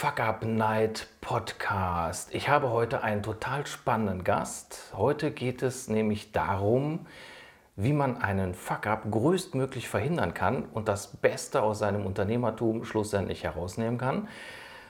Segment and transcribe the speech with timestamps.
[0.00, 2.34] Fuck Up Night Podcast.
[2.34, 4.94] Ich habe heute einen total spannenden Gast.
[4.96, 7.00] Heute geht es nämlich darum,
[7.76, 13.44] wie man einen Fuck Up größtmöglich verhindern kann und das Beste aus seinem Unternehmertum schlussendlich
[13.44, 14.26] herausnehmen kann.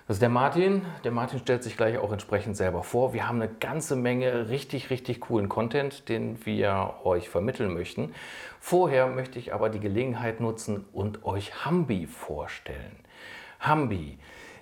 [0.07, 0.83] Das ist der Martin.
[1.03, 3.13] Der Martin stellt sich gleich auch entsprechend selber vor.
[3.13, 8.15] Wir haben eine ganze Menge richtig, richtig coolen Content, den wir euch vermitteln möchten.
[8.61, 13.01] Vorher möchte ich aber die Gelegenheit nutzen und euch Hambi vorstellen.
[13.59, 14.20] Hambi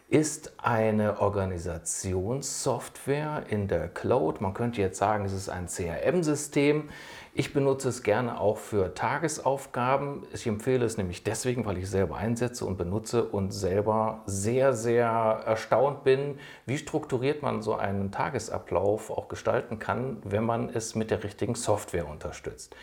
[0.08, 4.40] ist eine Organisationssoftware in der Cloud.
[4.40, 6.88] Man könnte jetzt sagen, es ist ein CRM-System.
[7.34, 10.26] Ich benutze es gerne auch für Tagesaufgaben.
[10.32, 15.42] Ich empfehle es nämlich deswegen, weil ich selber einsetze und benutze und selber sehr, sehr
[15.44, 21.10] erstaunt bin, wie strukturiert man so einen Tagesablauf auch gestalten kann, wenn man es mit
[21.10, 22.74] der richtigen Software unterstützt.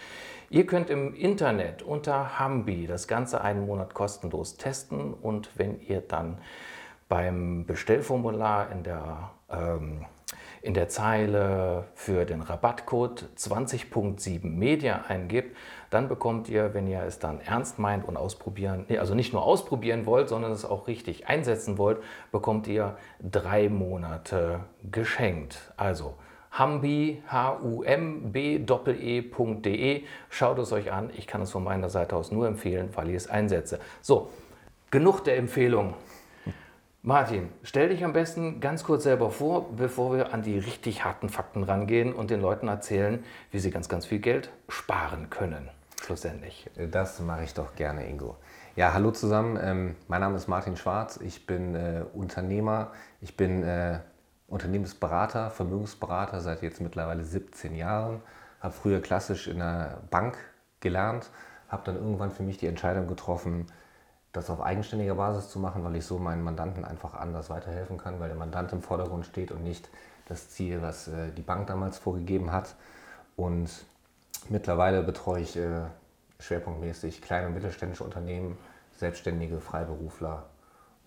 [0.52, 6.02] Ihr könnt im Internet unter Hambi das Ganze einen Monat kostenlos testen und wenn ihr
[6.02, 6.38] dann
[7.08, 10.06] beim Bestellformular in der, ähm,
[10.62, 15.56] in der Zeile für den Rabattcode 20.7 Media eingibt,
[15.92, 20.06] dann bekommt ihr, wenn ihr es dann ernst meint und ausprobieren, also nicht nur ausprobieren
[20.06, 22.00] wollt, sondern es auch richtig einsetzen wollt,
[22.32, 24.62] bekommt ihr drei Monate
[24.92, 25.72] geschenkt.
[25.78, 26.16] Also
[26.58, 28.64] humbi, H-U-M-B-E.de.
[30.30, 31.10] Schaut es euch an.
[31.16, 33.80] Ich kann es von meiner Seite aus nur empfehlen, weil ich es einsetze.
[34.02, 34.30] So,
[34.90, 35.94] genug der Empfehlung.
[37.08, 41.30] Martin, stell dich am besten ganz kurz selber vor, bevor wir an die richtig harten
[41.30, 45.70] Fakten rangehen und den Leuten erzählen, wie sie ganz, ganz viel Geld sparen können,
[46.02, 46.68] schlussendlich.
[46.90, 48.38] Das mache ich doch gerne, Ingo.
[48.76, 49.56] Ja, hallo zusammen.
[49.62, 51.20] Ähm, mein Name ist Martin Schwarz.
[51.22, 52.92] Ich bin äh, Unternehmer.
[53.22, 54.00] Ich bin äh,
[54.48, 58.24] Unternehmensberater, Vermögensberater seit jetzt mittlerweile 17 Jahren.
[58.62, 60.40] Habe früher klassisch in der Bank
[60.80, 61.30] gelernt,
[61.70, 63.68] habe dann irgendwann für mich die Entscheidung getroffen,
[64.36, 68.20] das auf eigenständiger Basis zu machen, weil ich so meinen Mandanten einfach anders weiterhelfen kann,
[68.20, 69.90] weil der Mandant im Vordergrund steht und nicht
[70.28, 72.76] das Ziel, was äh, die Bank damals vorgegeben hat.
[73.36, 73.70] Und
[74.50, 75.82] mittlerweile betreue ich äh,
[76.40, 78.58] schwerpunktmäßig kleine und mittelständische Unternehmen,
[78.98, 80.44] Selbstständige, Freiberufler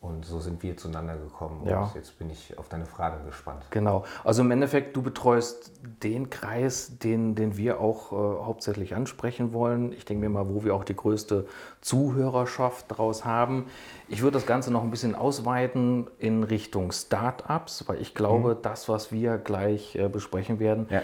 [0.00, 1.66] und so sind wir zueinander gekommen.
[1.66, 1.82] Ja.
[1.82, 3.64] Und jetzt bin ich auf deine Frage gespannt.
[3.70, 4.04] Genau.
[4.22, 5.72] Also im Endeffekt, du betreust
[6.04, 9.92] den Kreis, den, den wir auch äh, hauptsächlich ansprechen wollen.
[9.92, 11.46] Ich denke mir mal, wo wir auch die größte
[11.80, 13.66] Zuhörerschaft daraus haben.
[14.08, 18.62] Ich würde das Ganze noch ein bisschen ausweiten in Richtung Startups, weil ich glaube, mhm.
[18.62, 21.02] das, was wir gleich äh, besprechen werden, ja.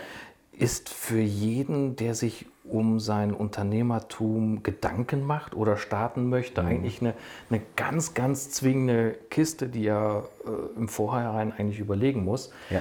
[0.53, 6.69] ist für jeden, der sich um sein Unternehmertum Gedanken macht oder starten möchte, mhm.
[6.69, 7.15] eigentlich eine,
[7.51, 12.51] eine ganz, ganz zwingende Kiste, die er äh, im Vorhinein eigentlich überlegen muss.
[12.71, 12.81] Ja.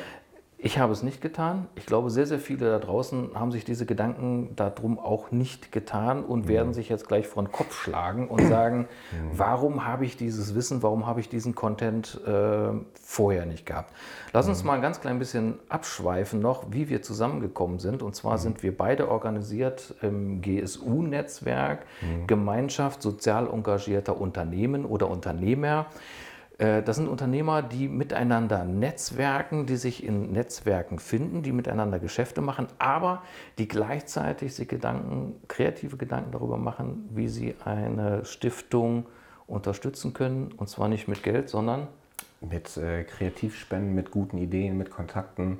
[0.65, 1.67] Ich habe es nicht getan.
[1.75, 6.23] Ich glaube, sehr, sehr viele da draußen haben sich diese Gedanken darum auch nicht getan
[6.23, 6.47] und mhm.
[6.47, 9.37] werden sich jetzt gleich vor den Kopf schlagen und sagen, mhm.
[9.37, 13.93] warum habe ich dieses Wissen, warum habe ich diesen Content äh, vorher nicht gehabt.
[14.31, 14.67] Lass uns mhm.
[14.67, 18.01] mal ein ganz klein bisschen abschweifen noch, wie wir zusammengekommen sind.
[18.01, 18.41] Und zwar mhm.
[18.41, 22.25] sind wir beide organisiert im GSU-Netzwerk, mhm.
[22.25, 25.87] Gemeinschaft sozial engagierter Unternehmen oder Unternehmer.
[26.57, 32.41] Äh, das sind Unternehmer, die miteinander netzwerken, die sich in Netzwerken finden, die miteinander Geschäfte
[32.41, 33.23] machen, aber
[33.57, 39.05] die gleichzeitig sich Gedanken, kreative Gedanken darüber machen, wie sie eine Stiftung
[39.47, 40.51] unterstützen können.
[40.51, 41.87] Und zwar nicht mit Geld, sondern
[42.41, 45.59] mit äh, Kreativspenden, mit guten Ideen, mit Kontakten,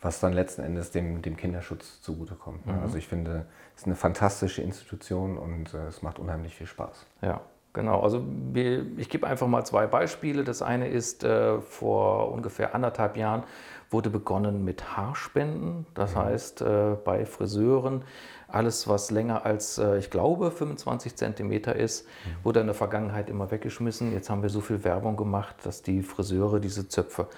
[0.00, 2.66] was dann letzten Endes dem, dem Kinderschutz zugutekommt.
[2.66, 2.72] Ne?
[2.72, 2.80] Mhm.
[2.80, 7.06] Also ich finde, es ist eine fantastische Institution und äh, es macht unheimlich viel Spaß.
[7.22, 7.40] Ja.
[7.72, 10.42] Genau, also ich gebe einfach mal zwei Beispiele.
[10.42, 13.44] Das eine ist, äh, vor ungefähr anderthalb Jahren
[13.90, 15.86] wurde begonnen mit Haarspenden.
[15.94, 16.18] Das mhm.
[16.18, 18.02] heißt, äh, bei Friseuren,
[18.48, 22.44] alles, was länger als, äh, ich glaube, 25 Zentimeter ist, mhm.
[22.44, 24.12] wurde in der Vergangenheit immer weggeschmissen.
[24.12, 27.28] Jetzt haben wir so viel Werbung gemacht, dass die Friseure diese Zöpfe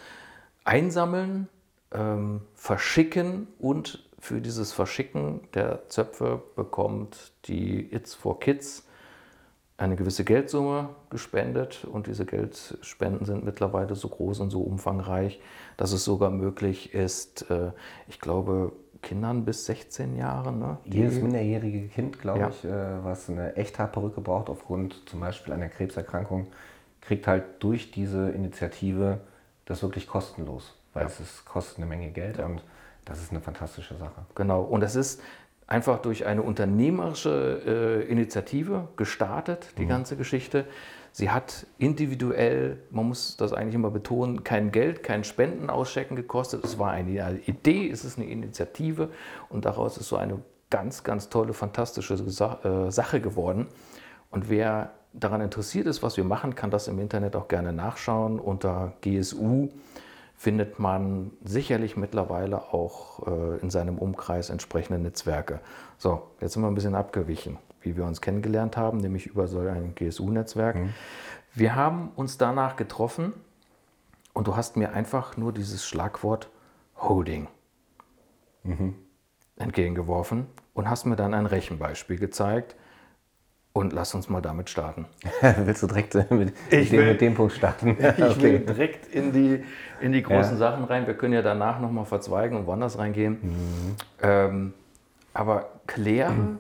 [0.65, 1.49] einsammeln,
[1.91, 8.87] ähm, verschicken und für dieses Verschicken der Zöpfe bekommt die It's for Kids
[9.77, 15.41] eine gewisse Geldsumme gespendet und diese Geldspenden sind mittlerweile so groß und so umfangreich,
[15.77, 17.73] dass es sogar möglich ist, äh,
[18.07, 18.73] ich glaube,
[19.03, 20.53] Kindern bis 16 Jahre.
[20.53, 22.49] Ne, Jedes minderjährige Kind, glaube ja.
[22.51, 26.47] ich, äh, was eine Echthaarperücke braucht aufgrund zum Beispiel einer Krebserkrankung,
[27.01, 29.21] kriegt halt durch diese Initiative
[29.65, 31.09] das wirklich kostenlos, weil ja.
[31.09, 32.47] es ist, kostet eine Menge Geld ja.
[32.47, 32.63] und
[33.05, 34.25] das ist eine fantastische Sache.
[34.37, 35.21] Genau, und es ist
[35.67, 39.89] einfach durch eine unternehmerische äh, Initiative gestartet, die mhm.
[39.89, 40.67] ganze Geschichte.
[41.13, 46.65] Sie hat individuell, man muss das eigentlich immer betonen, kein Geld, kein Spenden auschecken gekostet.
[46.65, 49.11] Es war eine Idee, es ist eine Initiative
[49.51, 50.39] und daraus ist so eine
[50.71, 53.67] ganz, ganz tolle, fantastische äh, Sache geworden.
[54.31, 58.41] Und wer daran interessiert ist, was wir machen, kann das im Internet auch gerne nachschauen.
[58.41, 59.69] Unter GSU
[60.43, 65.61] findet man sicherlich mittlerweile auch äh, in seinem Umkreis entsprechende Netzwerke.
[65.99, 69.61] So, jetzt sind wir ein bisschen abgewichen, wie wir uns kennengelernt haben, nämlich über so
[69.61, 70.75] ein GSU-Netzwerk.
[70.75, 70.95] Mhm.
[71.55, 73.35] Wir haben uns danach getroffen
[74.33, 76.51] und du hast mir einfach nur dieses Schlagwort
[76.97, 77.47] Holding
[78.65, 78.97] mhm.
[79.59, 82.75] entgegengeworfen und hast mir dann ein Rechenbeispiel gezeigt.
[83.75, 85.07] Und lass uns mal damit starten.
[85.65, 87.97] Willst du direkt äh, mit, ich dem, will, mit dem Punkt starten?
[87.99, 88.43] ich okay.
[88.43, 89.65] will direkt in die,
[90.01, 90.57] in die großen ja.
[90.59, 91.07] Sachen rein.
[91.07, 93.39] Wir können ja danach nochmal verzweigen und woanders reingehen.
[93.43, 93.97] Mhm.
[94.21, 94.75] Ähm,
[95.33, 96.59] aber kläre mhm.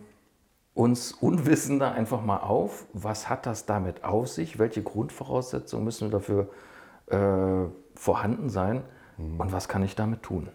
[0.73, 4.59] uns Unwissender einfach mal auf, was hat das damit auf sich?
[4.59, 6.49] Welche Grundvoraussetzungen müssen dafür
[7.09, 8.85] äh, vorhanden sein?
[9.19, 9.38] Mhm.
[9.38, 10.49] Und was kann ich damit tun?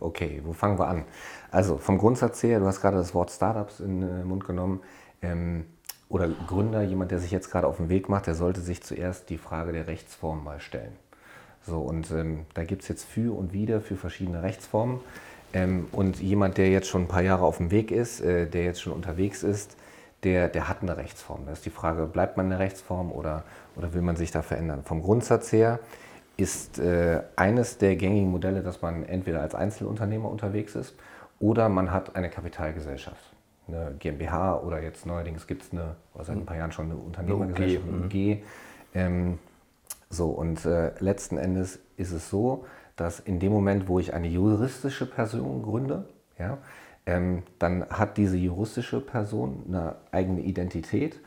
[0.00, 1.04] Okay, wo fangen wir an?
[1.50, 4.80] Also vom Grundsatz her, du hast gerade das Wort Startups in den Mund genommen.
[5.20, 5.66] Ähm,
[6.12, 9.30] oder Gründer, jemand, der sich jetzt gerade auf den Weg macht, der sollte sich zuerst
[9.30, 10.92] die Frage der Rechtsform mal stellen.
[11.66, 15.00] So, und ähm, da gibt es jetzt für und wieder für verschiedene Rechtsformen.
[15.54, 18.64] Ähm, und jemand, der jetzt schon ein paar Jahre auf dem Weg ist, äh, der
[18.64, 19.74] jetzt schon unterwegs ist,
[20.22, 21.46] der, der hat eine Rechtsform.
[21.46, 23.44] Da ist die Frage, bleibt man in der Rechtsform oder,
[23.74, 24.82] oder will man sich da verändern?
[24.84, 25.78] Vom Grundsatz her
[26.36, 30.94] ist äh, eines der gängigen Modelle, dass man entweder als Einzelunternehmer unterwegs ist
[31.40, 33.31] oder man hat eine Kapitalgesellschaft
[33.68, 36.96] eine GmbH oder jetzt neuerdings gibt es eine, oder seit ein paar Jahren schon eine
[36.96, 38.14] Unternehmergesellschaft, eine UG.
[38.14, 38.42] Mhm.
[38.94, 39.38] Ähm,
[40.10, 42.66] so, und äh, letzten Endes ist es so,
[42.96, 46.06] dass in dem Moment, wo ich eine juristische Person gründe,
[46.38, 46.58] ja,
[47.06, 51.18] ähm, dann hat diese juristische Person eine eigene Identität,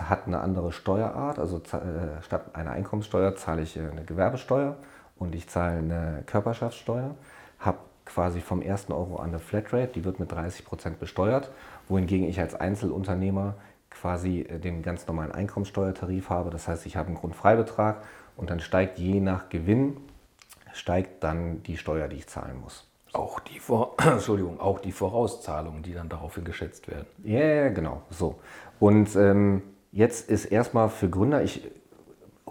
[0.00, 4.76] hat eine andere Steuerart, also äh, statt einer Einkommenssteuer zahle ich äh, eine Gewerbesteuer
[5.18, 7.14] und ich zahle eine Körperschaftssteuer,
[7.58, 11.50] habe quasi vom ersten Euro an eine Flatrate, die wird mit 30 Prozent besteuert,
[11.88, 13.54] wohingegen ich als Einzelunternehmer
[13.90, 16.50] quasi äh, den ganz normalen Einkommensteuertarif habe.
[16.50, 18.02] Das heißt, ich habe einen Grundfreibetrag
[18.36, 19.96] und dann steigt je nach Gewinn,
[20.72, 22.88] steigt dann die Steuer, die ich zahlen muss.
[23.12, 27.06] Auch die, Vor Entschuldigung, auch die Vorauszahlungen, die dann daraufhin geschätzt werden.
[27.24, 28.38] Ja, yeah, genau, so.
[28.80, 29.62] Und ähm,
[29.92, 31.70] jetzt ist erstmal für Gründer, ich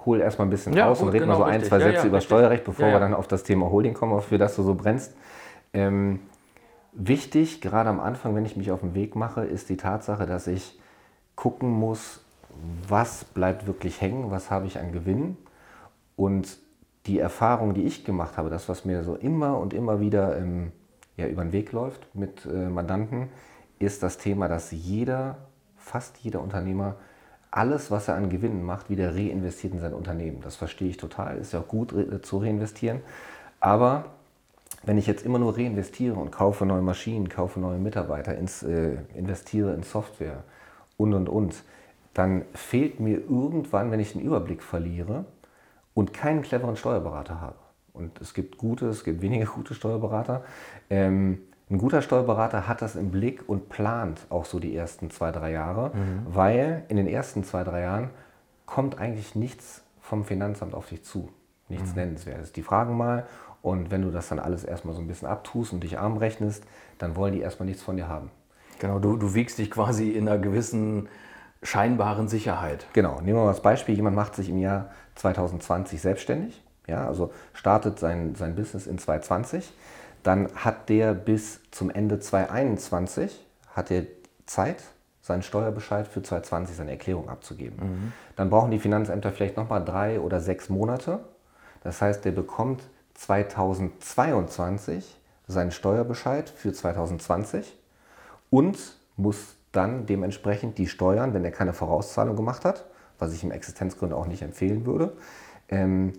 [0.06, 1.70] hole erstmal ein bisschen ja, aus und rede genau, mal so ein, richtig.
[1.70, 2.30] zwei Sätze ja, ja, über richtig.
[2.30, 5.16] Steuerrecht, bevor wir dann auf das Thema Holding kommen, für das du so brennst.
[5.74, 6.20] Ähm,
[6.92, 10.48] wichtig, gerade am Anfang, wenn ich mich auf den Weg mache, ist die Tatsache, dass
[10.48, 10.80] ich
[11.36, 12.24] gucken muss,
[12.88, 15.38] was bleibt wirklich hängen, was habe ich an Gewinn
[16.16, 16.58] und
[17.06, 20.72] die Erfahrung, die ich gemacht habe, das, was mir so immer und immer wieder ähm,
[21.18, 23.30] ja, über den Weg läuft mit äh, Mandanten,
[23.80, 25.38] ist das Thema, dass jeder,
[25.78, 26.96] fast jeder Unternehmer,
[27.50, 30.42] alles, was er an Gewinnen macht, wieder reinvestiert in sein Unternehmen.
[30.42, 33.02] Das verstehe ich total, ist ja auch gut re zu reinvestieren.
[33.60, 34.06] Aber
[34.84, 38.98] wenn ich jetzt immer nur reinvestiere und kaufe neue Maschinen, kaufe neue Mitarbeiter, ins, äh,
[39.16, 40.44] investiere in Software
[40.98, 41.64] und und und,
[42.14, 45.26] dann fehlt mir irgendwann, wenn ich den Überblick verliere
[45.94, 47.56] und keinen cleveren Steuerberater habe.
[47.94, 50.44] Und es gibt gute, es gibt weniger gute Steuerberater.
[50.90, 51.40] Ähm,
[51.70, 55.52] ein guter Steuerberater hat das im Blick und plant auch so die ersten zwei, drei
[55.52, 56.26] Jahre, mhm.
[56.26, 58.10] weil in den ersten zwei, drei Jahren
[58.66, 61.30] kommt eigentlich nichts vom Finanzamt auf dich zu.
[61.70, 61.96] Nichts mhm.
[61.96, 62.52] Nennenswertes.
[62.52, 63.26] Die fragen mal
[63.62, 66.64] und wenn du das dann alles erstmal so ein bisschen abtust und dich arm rechnest,
[66.98, 68.32] dann wollen die erstmal nichts von dir haben.
[68.80, 71.08] Genau, du, du wiegst dich quasi in einer gewissen
[71.62, 72.88] scheinbaren Sicherheit.
[72.94, 77.32] Genau, nehmen wir mal das Beispiel, jemand macht sich im Jahr 2020 selbstständig, ja, also
[77.54, 79.72] startet sein, sein Business in 2020,
[80.24, 84.06] dann hat der bis zum Ende 2021 hat er
[84.46, 84.84] Zeit,
[85.22, 87.78] seinen Steuerbescheid für 2020, seine Erklärung abzugeben.
[87.80, 88.14] Mhm.
[88.36, 91.20] Dann brauchen die Finanzämter vielleicht nochmal drei oder sechs Monate.
[91.84, 92.84] Das heißt, der bekommt
[93.22, 97.78] 2022 seinen Steuerbescheid für 2020
[98.50, 102.86] und muss dann dementsprechend die Steuern, wenn er keine Vorauszahlung gemacht hat,
[103.20, 105.14] was ich im Existenzgrund auch nicht empfehlen würde,
[105.70, 106.14] ähm,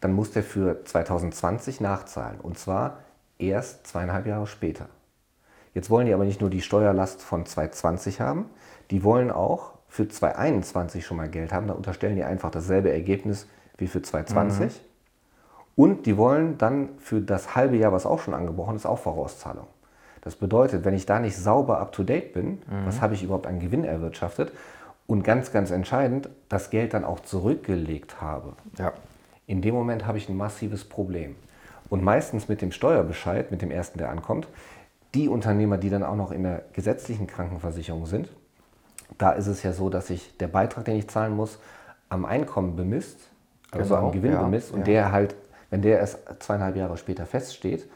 [0.00, 2.40] dann muss der für 2020 nachzahlen.
[2.40, 2.98] Und zwar
[3.38, 4.90] erst zweieinhalb Jahre später.
[5.72, 8.50] Jetzt wollen die aber nicht nur die Steuerlast von 2020 haben,
[8.90, 11.68] die wollen auch für 2021 schon mal Geld haben.
[11.68, 13.46] Da unterstellen die einfach dasselbe Ergebnis
[13.78, 14.82] wie für 2020.
[14.82, 14.91] Mhm.
[15.74, 19.66] Und die wollen dann für das halbe Jahr, was auch schon angebrochen ist, auch Vorauszahlung.
[20.20, 22.86] Das bedeutet, wenn ich da nicht sauber up-to-date bin, mhm.
[22.86, 24.52] was habe ich überhaupt an Gewinn erwirtschaftet
[25.06, 28.92] und ganz, ganz entscheidend, das Geld dann auch zurückgelegt habe, ja.
[29.46, 31.34] in dem Moment habe ich ein massives Problem.
[31.90, 34.48] Und meistens mit dem Steuerbescheid, mit dem ersten, der ankommt,
[35.14, 38.30] die Unternehmer, die dann auch noch in der gesetzlichen Krankenversicherung sind,
[39.18, 41.58] da ist es ja so, dass sich der Beitrag, den ich zahlen muss,
[42.08, 43.18] am Einkommen bemisst,
[43.70, 44.84] also genau, am Gewinn ja, bemisst und ja.
[44.84, 45.34] der halt
[45.72, 47.88] wenn der erst zweieinhalb Jahre später feststeht,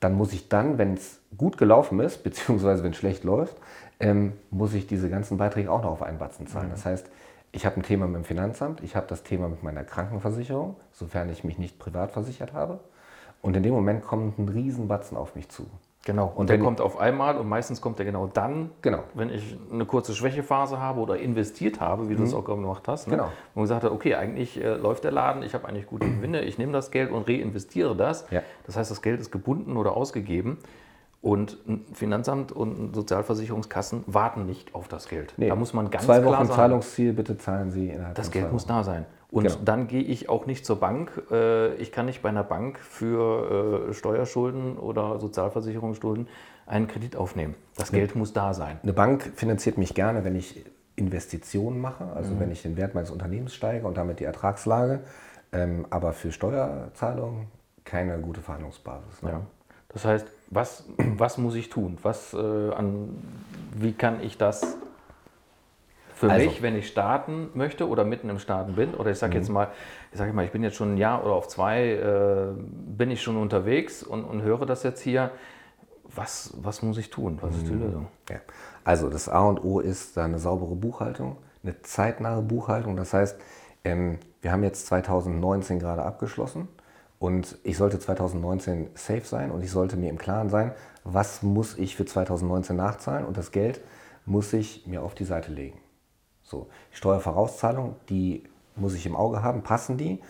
[0.00, 3.56] dann muss ich dann, wenn es gut gelaufen ist, beziehungsweise wenn es schlecht läuft,
[3.98, 6.68] ähm, muss ich diese ganzen Beiträge auch noch auf einen Batzen zahlen.
[6.68, 6.72] Mhm.
[6.72, 7.06] Das heißt,
[7.52, 11.30] ich habe ein Thema mit dem Finanzamt, ich habe das Thema mit meiner Krankenversicherung, sofern
[11.30, 12.80] ich mich nicht privat versichert habe.
[13.40, 15.66] Und in dem Moment kommt ein Riesenbatzen auf mich zu.
[16.04, 16.26] Genau.
[16.26, 19.00] Und, Und der kommt auf einmal und meistens kommt der genau dann, Genau.
[19.14, 23.08] wenn ich eine kurze Schwächephase habe oder investiert habe, wie du es auch gemacht hast.
[23.08, 23.16] Ne?
[23.16, 23.28] Genau.
[23.56, 26.58] Und gesagt habe, okay, eigentlich äh, läuft der Laden, ich habe eigentlich gute Gewinne, ich
[26.58, 28.24] nehme das Geld und reinvestiere das.
[28.30, 28.42] Ja.
[28.66, 30.58] Das heißt, das Geld ist gebunden oder ausgegeben.
[31.22, 35.34] Und ein Finanzamt und Sozialversicherungskassen warten nicht auf das Geld.
[35.38, 35.48] Nee.
[35.48, 38.52] Da muss man ganz Zwei klar Wochen sagen, Zahlungsziel, bitte zahlen Sie innerhalb das Geld
[38.52, 39.06] muss da sein.
[39.30, 39.58] Und Genau.
[39.64, 41.10] dann gehe ich auch nicht zur Bank.
[41.30, 46.28] Äh, Ich kann nicht bei einer Bank für äh, Steuerschulden oder Sozialversicherungsschulden
[46.66, 47.54] einen Kredit aufnehmen.
[47.76, 48.78] Das Geld muss da sein.
[48.82, 50.64] Eine Bank finanziert mich gerne, wenn ich
[50.96, 52.40] Investitionen mache, also Mhm.
[52.40, 55.00] wenn ich den Wert meines Unternehmens steige und damit die Ertragslage.
[55.52, 57.46] Ähm, aber für Steuerzahlungen
[57.84, 59.22] keine gute Verhandlungsbasis.
[59.22, 59.30] Ne?
[59.30, 59.40] Ja.
[59.88, 60.84] Das heißt, was,
[61.16, 61.98] was muss ich tun?
[62.02, 63.10] Was, äh, an,
[63.74, 64.76] wie kann ich das
[66.16, 68.94] für Also- mich, wenn ich starten möchte oder mitten im Starten bin?
[68.94, 69.40] Oder ich sage Mhm.
[69.40, 69.68] jetzt mal,
[70.12, 73.22] ich sage mal, ich bin jetzt schon ein Jahr oder auf zwei, äh, bin ich
[73.22, 75.30] schon unterwegs und, und höre das jetzt hier.
[76.14, 77.38] Was, was muss ich tun?
[77.42, 77.56] Was Mhm.
[77.58, 78.06] ist die Lösung?
[78.30, 78.36] Ja.
[78.84, 82.96] Also das A und O ist eine saubere Buchhaltung, eine zeitnahe Buchhaltung.
[82.96, 83.38] Das heißt,
[83.84, 86.68] ähm, wir haben jetzt 2019 gerade abgeschlossen
[87.18, 90.72] und ich sollte 2019 safe sein und ich sollte mir im Klaren sein,
[91.04, 93.80] was muss ich für 2019 nachzahlen und das Geld
[94.24, 95.78] muss ich mir auf die Seite legen.
[96.46, 98.44] So, die Steuervorauszahlung, die
[98.76, 100.20] muss ich im Auge haben, passen die?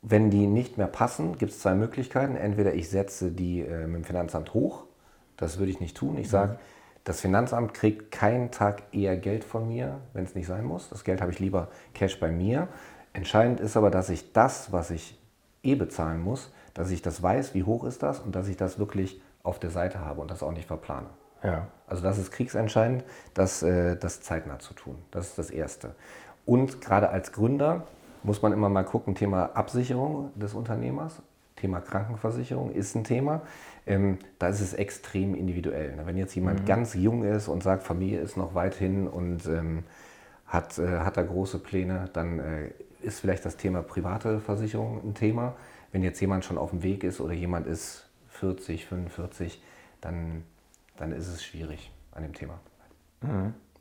[0.00, 2.34] Wenn die nicht mehr passen, gibt es zwei Möglichkeiten.
[2.34, 4.84] Entweder ich setze die äh, mit dem Finanzamt hoch,
[5.36, 6.16] das würde ich nicht tun.
[6.16, 6.58] Ich sage,
[7.04, 10.88] das Finanzamt kriegt keinen Tag eher Geld von mir, wenn es nicht sein muss.
[10.88, 12.68] Das Geld habe ich lieber Cash bei mir.
[13.12, 15.18] Entscheidend ist aber, dass ich das, was ich
[15.62, 18.78] eh bezahlen muss, dass ich das weiß, wie hoch ist das und dass ich das
[18.78, 21.08] wirklich auf der Seite habe und das auch nicht verplane.
[21.46, 21.68] Ja.
[21.86, 24.96] Also das ist kriegsentscheidend, das, äh, das zeitnah zu tun.
[25.12, 25.94] Das ist das Erste.
[26.44, 27.86] Und gerade als Gründer
[28.22, 31.22] muss man immer mal gucken, Thema Absicherung des Unternehmers,
[31.54, 33.42] Thema Krankenversicherung ist ein Thema.
[33.86, 35.94] Ähm, da ist es extrem individuell.
[35.94, 36.04] ne?
[36.04, 39.84] Wenn jetzt jemand ganz jung ist und sagt, Familie ist noch weit hin und ähm,
[40.46, 45.14] hat, äh, hat da große Pläne, dann äh, ist vielleicht das Thema private Versicherung ein
[45.14, 45.54] Thema.
[45.92, 49.62] Wenn jetzt jemand schon auf dem Weg ist oder jemand ist 40, 45,
[50.00, 50.42] dann,
[50.96, 52.58] dann ist es schwierig an dem Thema.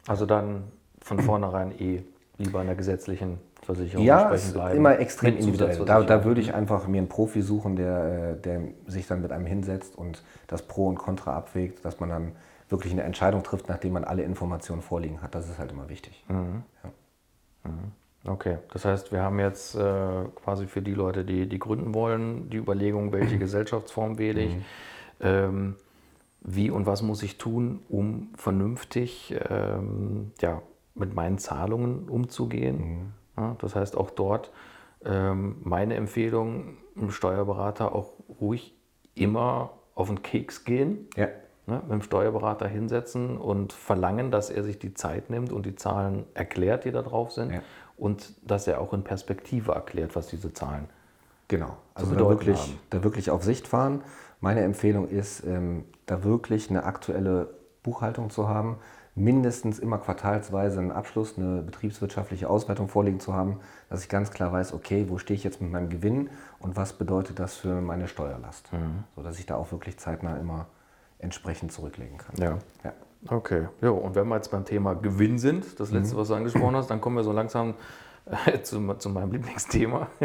[0.07, 0.63] Also dann
[1.01, 2.03] von vornherein eh
[2.37, 4.77] lieber einer gesetzlichen Versicherung Ja, entsprechend ist bleiben.
[4.77, 5.85] immer extrem individuell.
[5.85, 9.31] Da, da würde ich einfach mir einen Profi suchen, der, äh, der sich dann mit
[9.31, 12.31] einem hinsetzt und das Pro und Contra abwägt, dass man dann
[12.69, 15.35] wirklich eine Entscheidung trifft, nachdem man alle Informationen vorliegen hat.
[15.35, 16.23] Das ist halt immer wichtig.
[16.27, 16.63] Mhm.
[16.83, 17.71] Ja.
[18.27, 19.79] Okay, das heißt, wir haben jetzt äh,
[20.43, 24.55] quasi für die Leute, die, die gründen wollen, die Überlegung, welche Gesellschaftsform wähle ich,
[25.21, 25.75] ähm,
[26.45, 30.61] wie und was muss ich tun, um vernünftig ähm, ja,
[30.93, 33.13] mit meinen Zahlungen umzugehen.
[33.35, 34.51] Ja, das heißt, auch dort
[35.03, 38.75] ähm, meine Empfehlung, einem Steuerberater auch ruhig
[39.15, 41.07] immer auf den Keks gehen.
[41.15, 41.27] Ja.
[41.67, 45.75] Ne, mit dem Steuerberater hinsetzen und verlangen, dass er sich die Zeit nimmt und die
[45.75, 47.51] Zahlen erklärt, die da drauf sind.
[47.51, 47.61] Ja.
[47.97, 50.89] Und dass er auch in Perspektive erklärt, was diese Zahlen.
[51.47, 51.77] Genau.
[51.95, 52.79] Also da wirklich, haben.
[52.91, 54.03] da wirklich auf Sicht fahren.
[54.41, 57.49] Meine Empfehlung ist, ähm, da wirklich eine aktuelle
[57.83, 58.77] Buchhaltung zu haben,
[59.15, 63.59] mindestens immer quartalsweise einen Abschluss, eine betriebswirtschaftliche Auswertung vorliegen zu haben,
[63.89, 66.93] dass ich ganz klar weiß, okay, wo stehe ich jetzt mit meinem Gewinn und was
[66.93, 68.69] bedeutet das für meine Steuerlast.
[69.15, 70.67] So dass ich da auch wirklich zeitnah immer
[71.19, 72.35] entsprechend zurücklegen kann.
[72.37, 72.57] Ja.
[72.83, 72.93] Ja.
[73.27, 73.67] Okay.
[73.81, 76.89] Ja, und wenn wir jetzt beim Thema Gewinn sind, das letzte, was du angesprochen hast,
[76.91, 77.73] dann kommen wir so langsam
[78.45, 80.07] äh, zu, zu meinem Lieblingsthema.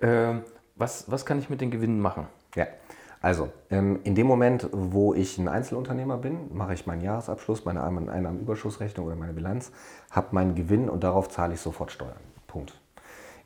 [0.00, 0.42] ähm,
[0.76, 2.26] was, was kann ich mit den Gewinnen machen?
[2.54, 2.66] Ja,
[3.20, 7.82] also ähm, in dem Moment, wo ich ein Einzelunternehmer bin, mache ich meinen Jahresabschluss, meine
[7.82, 9.72] Ein- Einnahmenüberschussrechnung oder meine Bilanz,
[10.10, 12.16] habe meinen Gewinn und darauf zahle ich sofort Steuern.
[12.46, 12.78] Punkt.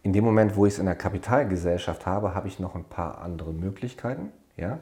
[0.03, 3.21] In dem Moment, wo ich es in der Kapitalgesellschaft habe, habe ich noch ein paar
[3.21, 4.31] andere Möglichkeiten.
[4.57, 4.79] Ja?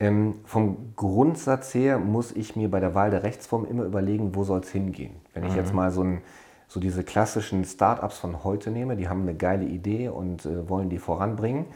[0.00, 4.42] Ähm, vom Grundsatz her muss ich mir bei der Wahl der Rechtsform immer überlegen, wo
[4.44, 5.14] soll es hingehen.
[5.32, 6.22] Wenn ich jetzt mal so, ein,
[6.66, 10.88] so diese klassischen Startups von heute nehme, die haben eine geile Idee und äh, wollen
[10.88, 11.66] die voranbringen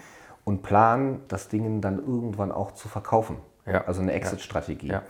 [0.49, 3.37] und planen, das Ding dann irgendwann auch zu verkaufen.
[3.67, 3.85] Ja.
[3.85, 4.89] Also eine Exit-Strategie.
[4.89, 5.03] Ja.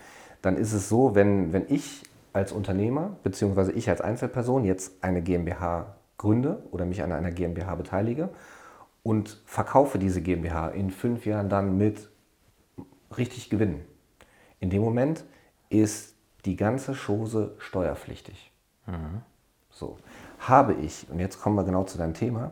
[0.42, 2.02] Dann ist es so, wenn, wenn ich
[2.32, 3.70] als Unternehmer bzw.
[3.70, 8.30] ich als Einzelperson jetzt eine GmbH gründe oder mich an einer GmbH beteilige
[9.04, 12.10] und verkaufe diese GmbH in fünf Jahren dann mit
[13.16, 13.82] richtig Gewinn.
[14.58, 15.24] In dem Moment
[15.68, 16.16] ist
[16.46, 18.50] die ganze Chose steuerpflichtig.
[19.70, 19.98] So.
[20.40, 22.50] Habe ich, und jetzt kommen wir genau zu deinem Thema,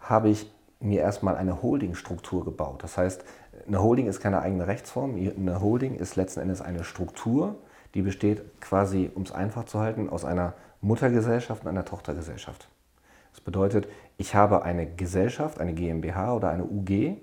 [0.00, 0.48] habe ich
[0.80, 2.82] mir erstmal eine Holdingstruktur gebaut.
[2.82, 3.24] Das heißt,
[3.66, 5.16] eine Holding ist keine eigene Rechtsform.
[5.16, 7.56] Eine Holding ist letzten Endes eine Struktur,
[7.94, 12.68] die besteht quasi, um es einfach zu halten, aus einer Muttergesellschaft und einer Tochtergesellschaft.
[13.32, 17.16] Das bedeutet, ich habe eine Gesellschaft, eine GmbH oder eine UG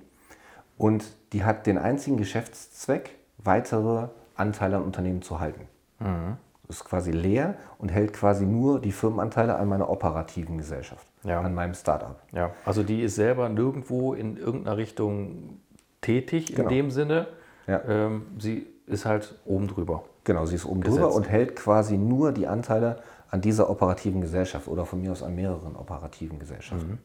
[0.78, 5.68] und die hat den einzigen Geschäftszweck, weitere Anteile an Unternehmen zu halten.
[6.00, 6.38] Mhm.
[6.68, 11.42] Das ist quasi leer und hält quasi nur die Firmenanteile an meiner operativen Gesellschaft, ja.
[11.42, 12.20] an meinem Startup.
[12.32, 15.60] Ja, also die ist selber nirgendwo in irgendeiner Richtung
[16.02, 16.64] tätig genau.
[16.64, 17.28] in dem Sinne.
[17.68, 17.82] Ja.
[17.88, 20.04] Ähm, sie ist halt oben drüber.
[20.24, 21.02] Genau, sie ist oben gesetzt.
[21.02, 25.24] drüber und hält quasi nur die Anteile an dieser operativen Gesellschaft oder von mir aus
[25.24, 26.92] an mehreren operativen Gesellschaften.
[26.92, 26.98] Mhm.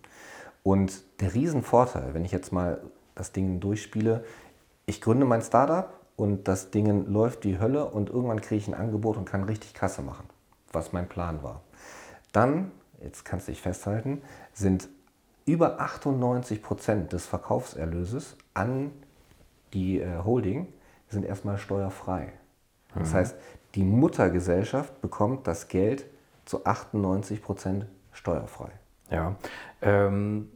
[0.62, 2.80] Und der Riesenvorteil, wenn ich jetzt mal
[3.14, 4.24] das Ding durchspiele,
[4.86, 8.74] ich gründe mein Startup und das Ding läuft wie Hölle und irgendwann kriege ich ein
[8.74, 10.26] Angebot und kann richtig Kasse machen,
[10.72, 11.62] was mein Plan war.
[12.32, 12.70] Dann,
[13.02, 14.88] jetzt kannst du dich festhalten, sind
[15.46, 18.92] über 98 Prozent des Verkaufserlöses an
[19.72, 20.66] die äh, Holding
[21.08, 22.32] sind erstmal steuerfrei.
[22.94, 23.14] Das mhm.
[23.14, 23.36] heißt,
[23.74, 26.06] die Muttergesellschaft bekommt das Geld
[26.44, 28.70] zu 98 Prozent steuerfrei.
[29.10, 29.36] Ja.
[29.82, 30.48] Ähm,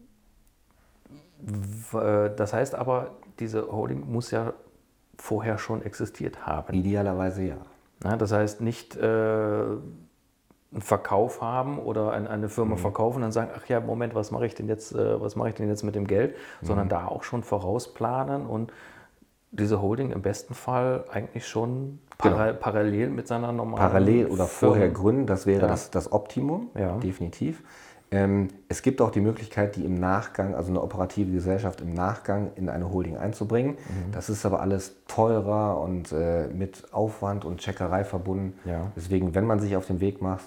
[1.92, 4.52] äh, das heißt aber, diese Holding muss ja
[5.18, 6.74] vorher schon existiert haben.
[6.74, 7.56] Idealerweise ja.
[8.02, 9.64] ja das heißt nicht äh,
[10.74, 12.80] einen Verkauf haben oder ein, eine Firma mhm.
[12.80, 15.50] verkaufen und dann sagen, ach ja, Moment, was mache ich denn jetzt, äh, was mache
[15.50, 16.66] ich denn jetzt mit dem Geld, mhm.
[16.66, 18.72] sondern da auch schon vorausplanen und
[19.52, 22.58] diese Holding im besten Fall eigentlich schon para genau.
[22.58, 24.74] parallel mit seiner normalen Parallel oder Firma.
[24.74, 25.68] vorher gründen, das wäre ja.
[25.68, 26.98] das, das Optimum, ja.
[26.98, 27.62] definitiv.
[28.10, 32.50] Ähm, es gibt auch die Möglichkeit, die im Nachgang, also eine operative Gesellschaft im Nachgang
[32.56, 33.72] in eine Holding einzubringen.
[33.72, 34.12] Mhm.
[34.12, 38.58] Das ist aber alles teurer und äh, mit Aufwand und Checkerei verbunden.
[38.64, 38.92] Ja.
[38.96, 40.44] Deswegen, wenn man sich auf den Weg macht,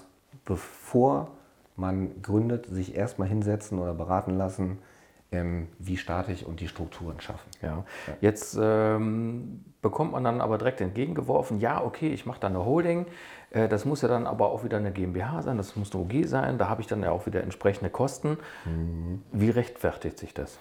[0.48, 1.28] bevor
[1.76, 4.78] man gründet, sich erstmal hinsetzen oder beraten lassen,
[5.30, 7.50] ähm, wie starte ich und die Strukturen schaffen.
[7.60, 7.68] Ja.
[7.68, 7.84] ja.
[8.22, 13.04] Jetzt ähm, bekommt man dann aber direkt entgegengeworfen, ja, okay, ich mache da eine Holding,
[13.50, 16.26] äh, das muss ja dann aber auch wieder eine GmbH sein, das muss eine OG
[16.26, 18.38] sein, da habe ich dann ja auch wieder entsprechende Kosten.
[18.64, 19.22] Mhm.
[19.32, 20.58] Wie rechtfertigt sich das?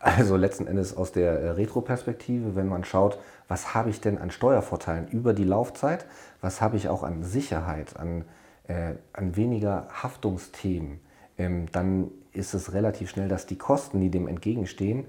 [0.00, 4.30] Also letzten Endes aus der äh, Retro-Perspektive, wenn man schaut, was habe ich denn an
[4.30, 6.04] Steuervorteilen über die Laufzeit,
[6.42, 8.26] was habe ich auch an Sicherheit, an,
[8.68, 11.00] äh, an weniger Haftungsthemen,
[11.38, 15.06] ähm, dann ist es relativ schnell, dass die Kosten, die dem entgegenstehen,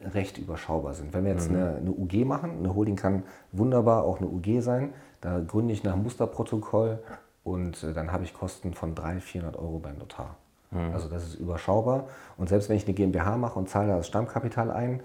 [0.00, 1.14] recht überschaubar sind.
[1.14, 1.56] Wenn wir jetzt mhm.
[1.56, 5.84] eine, eine, UG machen, eine Holding kann wunderbar auch eine UG sein, da gründe ich
[5.84, 6.98] nach Musterprotokoll
[7.44, 10.36] und äh, dann habe ich Kosten von 300, 400 Euro beim Notar.
[10.70, 10.92] Mhm.
[10.92, 12.08] Also das ist überschaubar.
[12.36, 15.02] Und selbst wenn ich eine GmbH mache und zahle das Stammkapital ein,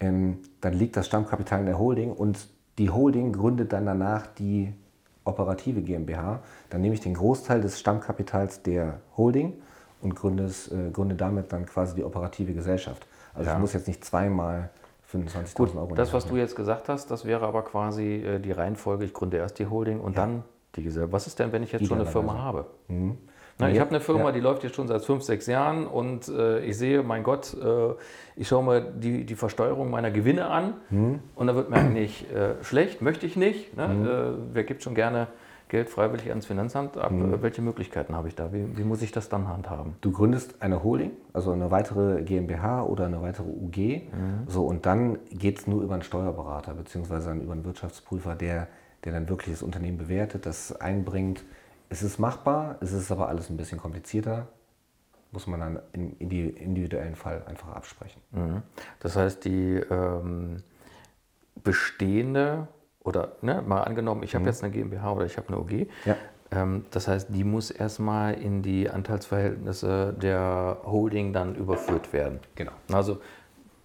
[0.00, 4.72] ähm, dann liegt das Stammkapital in der Holding und die Holding gründet dann danach die
[5.28, 6.40] operative GmbH.
[6.70, 9.54] Dann nehme ich den Großteil des Stammkapitals der Holding
[10.00, 13.06] und gründe, äh, gründe damit dann quasi die operative Gesellschaft.
[13.34, 13.56] Also ja.
[13.56, 14.70] ich muss jetzt nicht zweimal
[15.12, 15.94] 25.000 Euro.
[15.94, 19.04] Das, was du jetzt gesagt hast, das wäre aber quasi äh, die Reihenfolge.
[19.04, 20.22] Ich gründe erst die Holding und ja.
[20.22, 20.44] dann
[20.76, 21.12] die Gesellschaft.
[21.12, 22.66] Was ist denn, wenn ich jetzt schon eine Firma habe?
[22.88, 23.18] Mhm.
[23.58, 24.32] Na, ich habe eine Firma, ja.
[24.32, 27.94] die läuft jetzt schon seit fünf, sechs Jahren und äh, ich sehe, mein Gott, äh,
[28.36, 31.18] ich schaue mir die, die Versteuerung meiner Gewinne an mhm.
[31.34, 33.76] und da wird mir eigentlich äh, schlecht, möchte ich nicht.
[33.76, 33.88] Ne?
[33.88, 34.06] Mhm.
[34.06, 34.10] Äh,
[34.52, 35.26] wer gibt schon gerne
[35.68, 37.10] Geld freiwillig ans Finanzamt ab.
[37.10, 37.42] Mhm.
[37.42, 38.52] Welche Möglichkeiten habe ich da?
[38.52, 39.94] Wie, wie, muss ich das dann handhaben?
[40.00, 43.76] Du gründest eine Holding, also eine weitere GmbH oder eine weitere UG.
[43.76, 44.08] Mhm.
[44.46, 47.34] So, und dann geht es nur über einen Steuerberater bzw.
[47.42, 48.68] über einen Wirtschaftsprüfer, der,
[49.04, 51.44] der dann wirklich das Unternehmen bewertet, das einbringt.
[51.88, 54.48] Es ist machbar, es ist aber alles ein bisschen komplizierter.
[55.30, 58.22] Muss man dann im individuellen Fall einfach absprechen.
[58.30, 58.62] Mhm.
[59.00, 60.62] Das heißt, die ähm,
[61.62, 62.68] bestehende
[63.04, 64.48] oder ne, mal angenommen, ich habe mhm.
[64.48, 65.88] jetzt eine GmbH oder ich habe eine OG.
[66.04, 66.16] Ja.
[66.50, 72.40] Ähm, das heißt, die muss erstmal in die Anteilsverhältnisse der Holding dann überführt werden.
[72.54, 72.72] Genau.
[72.92, 73.20] Also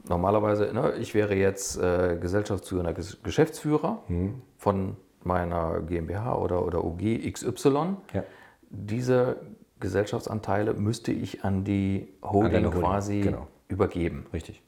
[0.08, 4.42] normalerweise, ne, ich wäre jetzt äh, gesellschaftsführender Geschäftsführer mhm.
[4.58, 7.96] von meiner GmbH oder, oder OG XY.
[8.14, 8.24] Ja.
[8.70, 9.38] Diese
[9.80, 12.82] Gesellschaftsanteile müsste ich an die Holding, an Holding.
[12.82, 13.48] quasi genau.
[13.68, 14.26] übergeben.
[14.34, 14.62] Richtig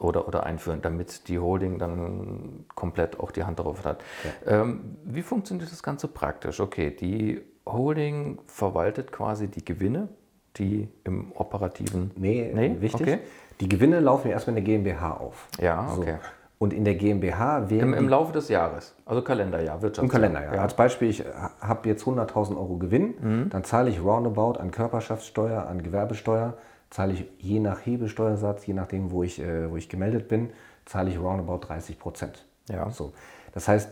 [0.00, 4.02] oder, oder einführen, damit die Holding dann komplett auch die Hand darauf hat.
[4.46, 4.62] Ja.
[4.62, 6.58] Ähm, wie funktioniert das Ganze praktisch?
[6.58, 10.08] Okay, die Holding verwaltet quasi die Gewinne,
[10.56, 12.10] die im operativen.
[12.16, 12.76] Nee, nee?
[12.80, 13.02] wichtig.
[13.02, 13.18] Okay.
[13.60, 15.48] Die Gewinne laufen erstmal in der GmbH auf.
[15.60, 16.16] Ja, okay.
[16.20, 16.39] So.
[16.62, 17.94] Und in der GmbH werden.
[17.94, 20.04] Im, Im, Laufe des Jahres, also Kalenderjahr, Wirtschaftsjahr.
[20.04, 20.56] Im Kalenderjahr.
[20.56, 20.62] Ja.
[20.62, 21.24] Als Beispiel, ich
[21.58, 23.48] habe jetzt 100.000 Euro Gewinn, mhm.
[23.48, 26.58] dann zahle ich roundabout an Körperschaftssteuer, an Gewerbesteuer
[26.90, 30.50] zahle ich je nach Hebelsteuersatz, je nachdem, wo ich, äh, wo ich gemeldet bin,
[30.84, 32.44] zahle ich roundabout 30 Prozent.
[32.68, 32.90] Ja.
[32.90, 33.12] So.
[33.52, 33.88] Das heißt,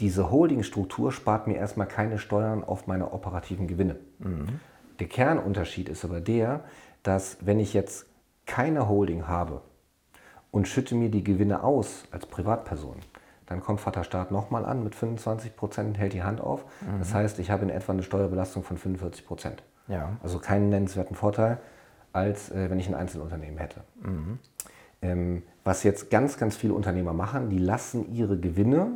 [0.00, 3.96] diese Holdingstruktur spart mir erstmal keine Steuern auf meine operativen Gewinne.
[4.18, 4.60] Mhm.
[5.00, 6.60] Der Kernunterschied ist aber der,
[7.02, 8.06] dass wenn ich jetzt
[8.46, 9.62] keine Holding habe
[10.52, 12.98] und schütte mir die Gewinne aus als Privatperson,
[13.46, 16.64] dann kommt Vaterstaat nochmal an mit 25 Prozent, hält die Hand auf.
[16.80, 17.00] Mhm.
[17.00, 19.64] Das heißt, ich habe in etwa eine Steuerbelastung von 45 Prozent.
[19.88, 20.16] Ja.
[20.22, 21.58] Also keinen nennenswerten Vorteil,
[22.12, 23.80] als äh, wenn ich ein Einzelunternehmen hätte.
[24.02, 24.38] Mhm.
[25.00, 28.92] Ähm, was jetzt ganz, ganz viele Unternehmer machen, die lassen ihre Gewinne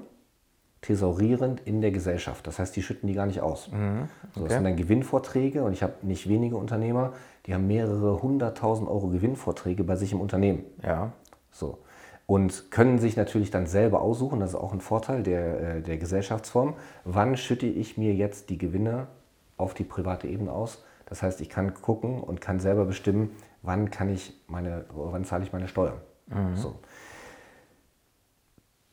[0.82, 2.46] thesaurierend in der Gesellschaft.
[2.46, 3.70] Das heißt, die schütten die gar nicht aus.
[3.72, 4.02] Mhm.
[4.02, 4.08] Okay.
[4.34, 7.14] So, das sind dann Gewinnvorträge und ich habe nicht wenige Unternehmer,
[7.46, 10.64] die haben mehrere hunderttausend Euro Gewinnvorträge bei sich im Unternehmen.
[10.82, 11.12] Ja.
[11.56, 11.78] So.
[12.26, 15.96] Und können sich natürlich dann selber aussuchen, das ist auch ein Vorteil der, äh, der
[15.96, 19.06] Gesellschaftsform, wann schütte ich mir jetzt die Gewinne
[19.56, 20.84] auf die private Ebene aus.
[21.06, 23.30] Das heißt, ich kann gucken und kann selber bestimmen,
[23.62, 26.00] wann kann ich meine, wann zahle ich meine Steuern.
[26.26, 26.56] Mhm.
[26.56, 26.74] So.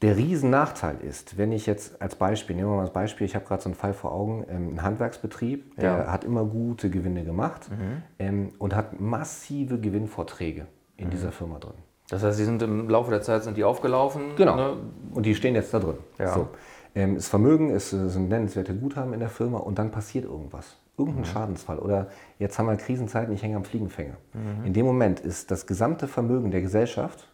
[0.03, 3.45] Der Riesennachteil ist, wenn ich jetzt als Beispiel, nehmen wir mal als Beispiel, ich habe
[3.45, 6.11] gerade so einen Fall vor Augen, ähm, ein Handwerksbetrieb, der ja.
[6.11, 8.03] hat immer gute Gewinne gemacht mhm.
[8.19, 11.11] ähm, und hat massive Gewinnvorträge in mhm.
[11.11, 11.75] dieser Firma drin.
[12.13, 14.35] Das heißt, sie sind im Laufe der Zeit sind die aufgelaufen?
[14.35, 14.55] Genau.
[14.55, 14.77] Ne?
[15.15, 15.97] Und die stehen jetzt da drin.
[16.19, 16.31] Ja.
[16.31, 16.47] So.
[16.93, 20.77] Ähm, das Vermögen ist, äh, sind nennenswerte Guthaben in der Firma und dann passiert irgendwas.
[20.95, 21.25] Irgendein mhm.
[21.25, 21.79] Schadensfall.
[21.79, 24.13] Oder jetzt haben wir Krisenzeiten, ich hänge am Fliegenfänger.
[24.33, 24.65] Mhm.
[24.65, 27.27] In dem Moment ist das gesamte Vermögen der Gesellschaft,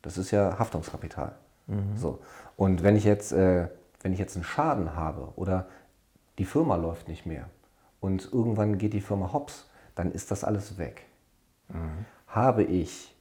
[0.00, 1.34] das ist ja Haftungskapital.
[1.66, 1.96] Mhm.
[1.96, 2.20] So.
[2.56, 3.68] Und wenn ich, jetzt, äh,
[4.00, 5.66] wenn ich jetzt einen Schaden habe oder
[6.38, 7.50] die Firma läuft nicht mehr
[8.00, 11.02] und irgendwann geht die Firma hops, dann ist das alles weg.
[11.68, 12.06] Mhm.
[12.28, 13.14] Habe ich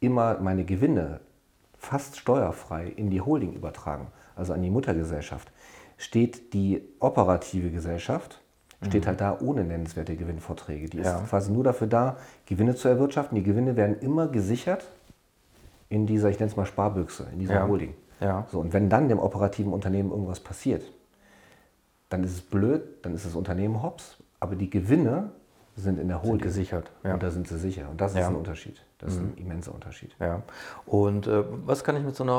[0.00, 1.20] immer meine Gewinne
[1.78, 5.50] fast steuerfrei in die Holding übertragen, also an die Muttergesellschaft,
[5.96, 8.40] steht die operative Gesellschaft,
[8.86, 9.08] steht mhm.
[9.08, 10.88] halt da ohne nennenswerte Gewinnvorträge.
[10.88, 11.18] Die ja.
[11.18, 13.36] ist quasi nur dafür da, Gewinne zu erwirtschaften.
[13.36, 14.86] Die Gewinne werden immer gesichert
[15.88, 17.66] in dieser, ich nenne es mal Sparbüchse, in dieser ja.
[17.66, 17.94] Holding.
[18.20, 18.46] Ja.
[18.50, 20.82] So, und wenn dann dem operativen Unternehmen irgendwas passiert,
[22.08, 25.30] dann ist es blöd, dann ist das Unternehmen hops, aber die Gewinne
[25.76, 26.40] sind in der Holding.
[26.40, 26.90] Sind gesichert.
[27.04, 27.14] Ja.
[27.14, 27.88] Und da sind sie sicher.
[27.90, 28.82] Und das ist ein Unterschied.
[28.98, 29.38] Das ist ein mhm.
[29.38, 30.14] immenser Unterschied.
[30.20, 30.42] Ja.
[30.86, 32.32] Und äh, was kann ich mit so einer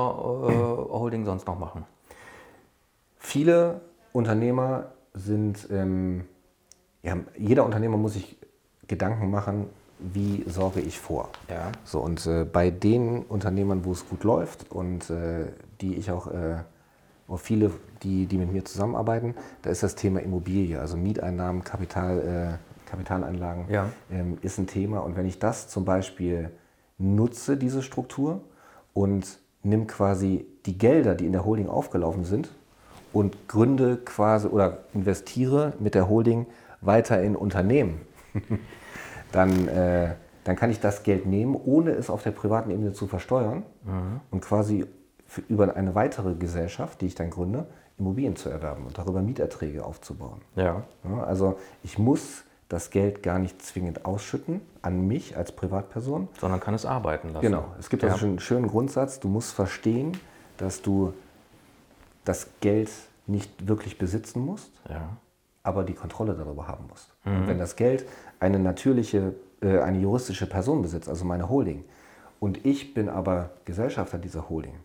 [0.49, 0.53] äh,
[0.91, 1.85] Holding sonst noch machen?
[3.17, 6.25] Viele Unternehmer sind, ähm,
[7.03, 8.37] ja, jeder Unternehmer muss sich
[8.87, 9.67] Gedanken machen,
[9.99, 11.29] wie sorge ich vor.
[11.49, 11.71] Ja.
[11.83, 15.47] So, und äh, bei den Unternehmern, wo es gut läuft und äh,
[15.81, 16.57] die ich auch, äh,
[17.27, 17.71] auch viele,
[18.03, 23.65] die, die mit mir zusammenarbeiten, da ist das Thema Immobilie, also Mieteinnahmen, Kapital, äh, Kapitalanlagen,
[23.69, 23.89] ja.
[24.11, 24.99] ähm, ist ein Thema.
[24.99, 26.49] Und wenn ich das zum Beispiel
[26.97, 28.41] nutze, diese Struktur,
[28.93, 32.49] und nimm quasi die Gelder, die in der Holding aufgelaufen sind,
[33.13, 36.45] und gründe quasi oder investiere mit der Holding
[36.81, 38.01] weiter in Unternehmen,
[39.31, 43.07] dann, äh, dann kann ich das Geld nehmen, ohne es auf der privaten Ebene zu
[43.07, 44.21] versteuern mhm.
[44.31, 44.85] und quasi
[45.25, 47.65] für, über eine weitere Gesellschaft, die ich dann gründe,
[47.97, 50.41] Immobilien zu erwerben und darüber Mieterträge aufzubauen.
[50.55, 50.83] Ja.
[51.03, 56.29] ja also ich muss das Geld gar nicht zwingend ausschütten an mich als Privatperson.
[56.39, 57.41] Sondern kann es arbeiten lassen.
[57.41, 57.65] Genau.
[57.79, 58.09] Es gibt ja.
[58.09, 60.15] also einen schönen Grundsatz, du musst verstehen,
[60.57, 61.13] dass du
[62.23, 62.91] das Geld
[63.25, 65.17] nicht wirklich besitzen musst, ja.
[65.63, 67.13] aber die Kontrolle darüber haben musst.
[67.25, 67.47] Mhm.
[67.47, 68.05] wenn das Geld
[68.39, 71.83] eine natürliche, äh, eine juristische Person besitzt, also meine Holding,
[72.39, 74.75] und ich bin aber Gesellschafter dieser Holding,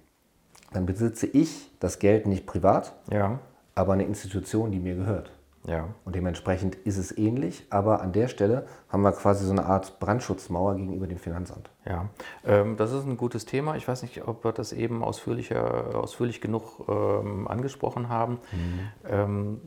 [0.73, 3.39] dann besitze ich das Geld nicht privat, ja.
[3.75, 5.31] aber eine Institution, die mir gehört.
[5.67, 5.89] Ja.
[6.05, 9.99] Und dementsprechend ist es ähnlich, aber an der Stelle haben wir quasi so eine Art
[9.99, 11.71] Brandschutzmauer gegenüber dem Finanzamt.
[11.87, 12.09] Ja,
[12.45, 13.77] ähm, das ist ein gutes Thema.
[13.77, 18.39] Ich weiß nicht, ob wir das eben ausführlicher, ausführlich genug ähm, angesprochen haben.
[18.53, 18.81] Mhm.
[19.09, 19.61] Ähm,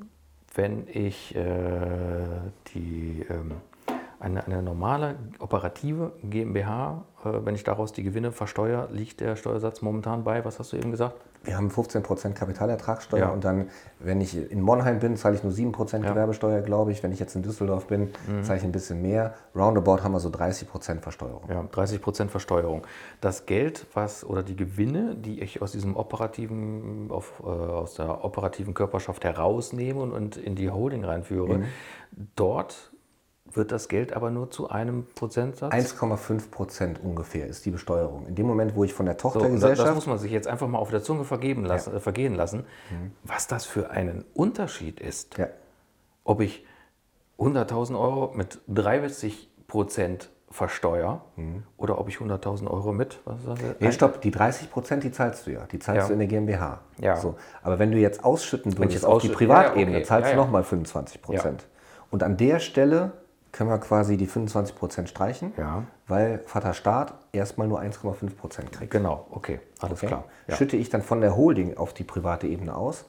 [0.53, 2.25] wenn ich äh,
[2.73, 3.53] die, ähm,
[4.19, 9.81] eine, eine normale operative GmbH, äh, wenn ich daraus die Gewinne versteuere, liegt der Steuersatz
[9.81, 11.15] momentan bei, was hast du eben gesagt?
[11.43, 13.29] Wir haben 15% Kapitalertragssteuer ja.
[13.29, 16.09] und dann, wenn ich in Monheim bin, zahle ich nur 7% ja.
[16.09, 17.03] Gewerbesteuer, glaube ich.
[17.03, 18.43] Wenn ich jetzt in Düsseldorf bin, mhm.
[18.43, 19.33] zahle ich ein bisschen mehr.
[19.55, 21.43] Roundabout haben wir so 30% Versteuerung.
[21.47, 22.85] Ja, 30% Versteuerung.
[23.21, 28.25] Das Geld, was oder die Gewinne, die ich aus diesem operativen, auf, äh, aus der
[28.25, 31.65] operativen Körperschaft herausnehme und in die Holding reinführe, mhm.
[32.35, 32.91] dort
[33.53, 35.73] wird das Geld aber nur zu einem Prozentsatz?
[35.73, 38.27] 1,5 Prozent ungefähr ist die Besteuerung.
[38.27, 39.77] In dem Moment, wo ich von der Tochtergesellschaft...
[39.77, 41.97] So, das muss man sich jetzt einfach mal auf der Zunge vergeben lassen, ja.
[41.97, 43.11] äh, vergehen lassen, mhm.
[43.23, 45.37] was das für einen Unterschied ist.
[45.37, 45.47] Ja.
[46.23, 46.65] Ob ich
[47.39, 51.63] 100.000 Euro mit 30 Prozent versteuere mhm.
[51.75, 53.19] oder ob ich 100.000 Euro mit...
[53.25, 53.37] Was
[53.79, 55.65] nee, stopp, die 30 Prozent, die zahlst du ja.
[55.71, 56.07] Die zahlst ja.
[56.07, 56.79] du in der GmbH.
[56.99, 57.17] Ja.
[57.17, 57.35] So.
[57.61, 60.05] Aber wenn du jetzt ausschütten würdest auf die Privatebene, okay.
[60.05, 61.67] zahlst du nochmal 25 Prozent.
[62.09, 63.11] Und an der Stelle
[63.57, 65.83] können wir quasi die 25% streichen, ja.
[66.07, 68.91] weil Vater Staat erstmal nur 1,5% kriegt.
[68.91, 70.07] Genau, okay, alles okay.
[70.07, 70.25] klar.
[70.47, 70.55] Ja.
[70.55, 73.05] Schütte ich dann von der Holding auf die private Ebene aus,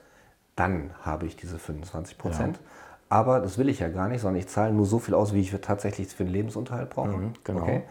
[0.56, 2.14] dann habe ich diese 25%.
[2.24, 2.52] Ja.
[3.10, 5.40] Aber das will ich ja gar nicht, sondern ich zahle nur so viel aus, wie
[5.40, 7.08] ich tatsächlich für den Lebensunterhalt brauche.
[7.08, 7.62] Mhm, genau.
[7.62, 7.82] Okay?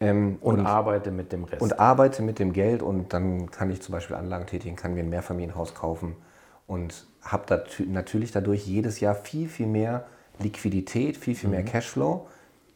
[0.00, 1.62] Ähm, und, und, arbeite mit dem Rest.
[1.62, 5.00] Und arbeite mit dem Geld und dann kann ich zum Beispiel Anlagen tätigen, kann mir
[5.00, 6.16] ein Mehrfamilienhaus kaufen
[6.66, 10.06] und habe natürlich dadurch jedes Jahr viel, viel mehr
[10.38, 11.66] Liquidität, viel, viel mehr mhm.
[11.66, 12.26] Cashflow,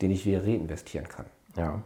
[0.00, 1.26] den ich wieder reinvestieren kann.
[1.56, 1.82] Ja.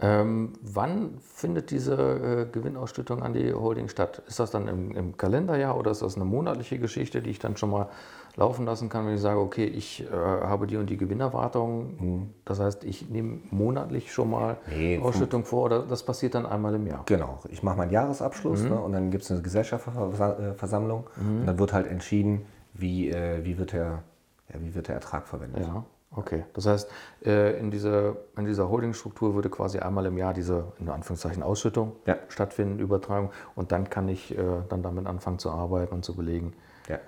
[0.00, 4.22] Ähm, wann findet diese äh, Gewinnausschüttung an die Holding statt?
[4.26, 7.56] Ist das dann im, im, Kalenderjahr oder ist das eine monatliche Geschichte, die ich dann
[7.56, 7.88] schon mal
[8.36, 11.94] laufen lassen kann, wenn ich sage, okay, ich äh, habe die und die Gewinnerwartung?
[11.98, 12.30] Mhm.
[12.44, 16.74] Das heißt, ich nehme monatlich schon mal nee, Ausschüttung vor oder das passiert dann einmal
[16.74, 17.04] im Jahr?
[17.06, 18.70] Genau, ich mache meinen Jahresabschluss mhm.
[18.70, 21.40] ne, und dann gibt es eine Gesellschaftsversammlung mhm.
[21.40, 24.02] und dann wird halt entschieden, wie, äh, wie, wird der,
[24.54, 25.66] ja, wie wird der Ertrag verwendet.
[25.66, 25.84] Ja.
[26.16, 26.90] Okay, das heißt,
[27.24, 31.96] äh, in dieser, in dieser Holdingstruktur würde quasi einmal im Jahr diese, in Anführungszeichen, Ausschüttung
[32.06, 32.16] ja.
[32.28, 36.52] stattfinden, Übertragung und dann kann ich äh, dann damit anfangen zu arbeiten und zu überlegen,
[36.88, 37.00] ja.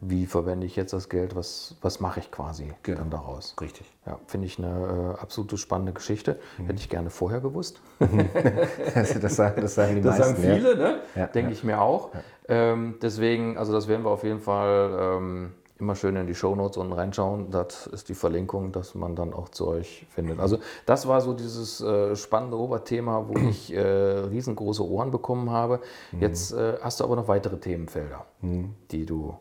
[0.00, 2.98] wie verwende ich jetzt das Geld, was, was mache ich quasi genau.
[2.98, 3.54] dann daraus.
[3.60, 3.86] Richtig.
[4.06, 6.40] Ja, finde ich eine äh, absolute spannende Geschichte.
[6.58, 6.66] Mhm.
[6.66, 7.80] Hätte ich gerne vorher gewusst.
[8.94, 10.42] das, sagen, das sagen die das meisten.
[10.42, 11.28] sagen viele, ne?
[11.32, 12.10] denke ich mir auch.
[12.48, 14.98] Ähm, deswegen, also das werden wir auf jeden Fall...
[15.00, 17.50] Ähm, immer schön in die Shownotes unten reinschauen.
[17.50, 20.40] Das ist die Verlinkung, dass man dann auch zu euch findet.
[20.40, 25.80] Also das war so dieses äh, spannende Oberthema, wo ich äh, riesengroße Ohren bekommen habe.
[26.12, 26.20] Mhm.
[26.20, 28.74] Jetzt äh, hast du aber noch weitere Themenfelder, mhm.
[28.90, 29.36] die du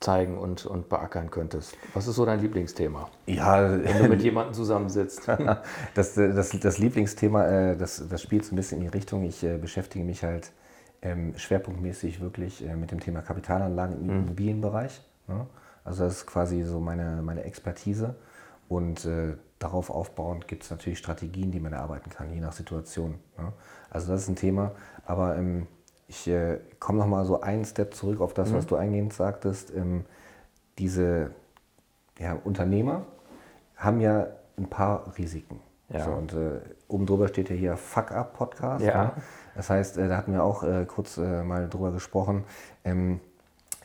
[0.00, 1.76] zeigen und, und beackern könntest.
[1.94, 3.08] Was ist so dein Lieblingsthema?
[3.26, 5.26] Ja, wenn du mit jemandem zusammensitzt.
[5.94, 9.24] das, das, das Lieblingsthema, äh, das, das spielt so ein bisschen in die Richtung.
[9.24, 10.52] Ich äh, beschäftige mich halt
[11.02, 14.24] ähm, schwerpunktmäßig wirklich äh, mit dem Thema Kapitalanlagen im mhm.
[14.24, 15.00] Immobilienbereich.
[15.28, 15.46] Ne?
[15.86, 18.16] Also das ist quasi so meine, meine Expertise.
[18.68, 23.18] Und äh, darauf aufbauend gibt es natürlich Strategien, die man erarbeiten kann, je nach Situation.
[23.38, 23.52] Ne?
[23.88, 24.72] Also das ist ein Thema.
[25.04, 25.68] Aber ähm,
[26.08, 28.56] ich äh, komme nochmal so einen Step zurück auf das, mhm.
[28.56, 29.72] was du eingehend sagtest.
[29.74, 30.04] Ähm,
[30.78, 31.30] diese
[32.18, 33.06] ja, Unternehmer
[33.76, 34.26] haben ja
[34.58, 35.60] ein paar Risiken.
[35.88, 36.04] Ja.
[36.04, 38.84] So, und äh, oben drüber steht ja hier Fuck Up Podcast.
[38.84, 39.04] Ja.
[39.04, 39.12] Ne?
[39.54, 42.44] Das heißt, äh, da hatten wir auch äh, kurz äh, mal drüber gesprochen.
[42.84, 43.20] Ähm,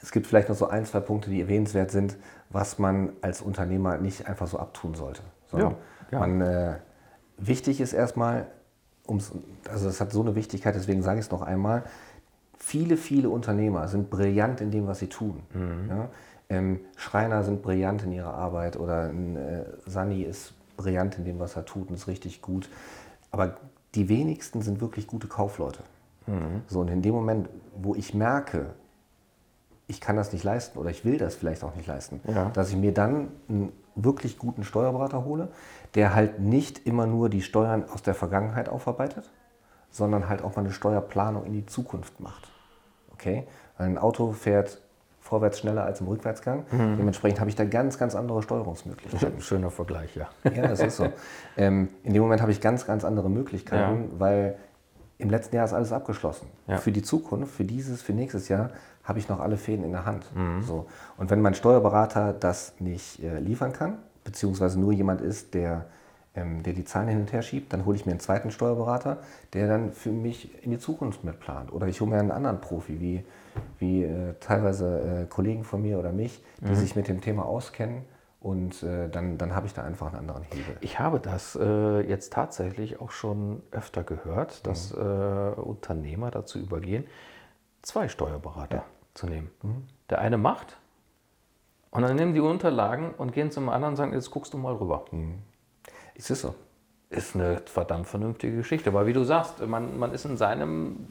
[0.02, 2.18] es gibt vielleicht noch so ein, zwei Punkte, die erwähnenswert sind,
[2.50, 5.22] was man als Unternehmer nicht einfach so abtun sollte.
[5.54, 5.76] Ja,
[6.12, 6.20] ja.
[6.20, 6.76] Man, äh,
[7.38, 8.48] wichtig ist erstmal,
[9.70, 11.84] also das hat so eine Wichtigkeit, deswegen sage ich es noch einmal,
[12.58, 15.42] viele, viele Unternehmer sind brillant in dem, was sie tun.
[15.54, 15.90] Mhm.
[15.90, 16.10] Ja?
[16.50, 21.40] Ähm, Schreiner sind brillant in ihrer Arbeit oder ein, äh, Sani ist brillant in dem,
[21.40, 22.70] was er tut und ist richtig gut.
[23.32, 23.56] Aber
[23.96, 25.84] die wenigsten sind wirklich gute Kaufleute.
[26.28, 26.62] Mhm.
[26.68, 27.50] So, und in dem Moment,
[27.82, 28.68] wo ich merke,
[29.92, 32.50] ich kann das nicht leisten oder ich will das vielleicht auch nicht leisten, ja.
[32.50, 35.50] dass ich mir dann einen wirklich guten Steuerberater hole,
[35.96, 39.30] der halt nicht immer nur die Steuern aus der Vergangenheit aufarbeitet,
[39.90, 42.50] sondern halt auch mal eine Steuerplanung in die Zukunft macht.
[43.14, 43.46] Okay?
[43.78, 44.82] Weil ein Auto fährt
[45.20, 46.64] vorwärts schneller als im Rückwärtsgang.
[46.72, 46.98] Mhm.
[46.98, 49.42] Dementsprechend habe ich da ganz, ganz andere Steuerungsmöglichkeiten.
[49.42, 50.30] Schöner Vergleich, ja.
[50.56, 51.08] Ja, das ist so.
[51.58, 54.20] Ähm, in dem Moment habe ich ganz, ganz andere Möglichkeiten, ja.
[54.20, 54.56] weil
[55.18, 56.48] im letzten Jahr ist alles abgeschlossen.
[56.68, 56.78] Ja.
[56.78, 58.72] Für die Zukunft, für dieses, für nächstes Jahr
[59.04, 60.26] habe ich noch alle Fäden in der Hand.
[60.36, 60.62] Mhm.
[60.62, 60.88] So.
[61.18, 65.86] Und wenn mein Steuerberater das nicht äh, liefern kann, beziehungsweise nur jemand ist, der,
[66.36, 69.18] ähm, der die Zahlen hin und her schiebt, dann hole ich mir einen zweiten Steuerberater,
[69.54, 71.74] der dann für mich in die Zukunft mitplant.
[71.74, 73.26] Oder ich hole mir einen anderen Profi, wie,
[73.80, 76.76] wie äh, teilweise äh, Kollegen von mir oder mich, die mhm.
[76.76, 78.04] sich mit dem Thema auskennen
[78.42, 80.76] und äh, dann, dann habe ich da einfach einen anderen Hebel.
[80.82, 85.02] Ich habe das äh, jetzt tatsächlich auch schon öfter gehört, dass mhm.
[85.02, 87.06] äh, Unternehmer dazu übergehen,
[87.82, 88.86] zwei Steuerberater ja.
[89.14, 89.50] zu nehmen.
[89.62, 89.84] Mhm.
[90.10, 90.78] Der eine macht
[91.92, 94.74] und dann nehmen die Unterlagen und gehen zum anderen und sagen, jetzt guckst du mal
[94.74, 95.06] rüber.
[95.12, 95.40] Mhm.
[96.16, 96.56] Ist es so?
[97.10, 98.90] Ist eine verdammt vernünftige Geschichte.
[98.90, 101.08] Aber wie du sagst, man, man ist in seinem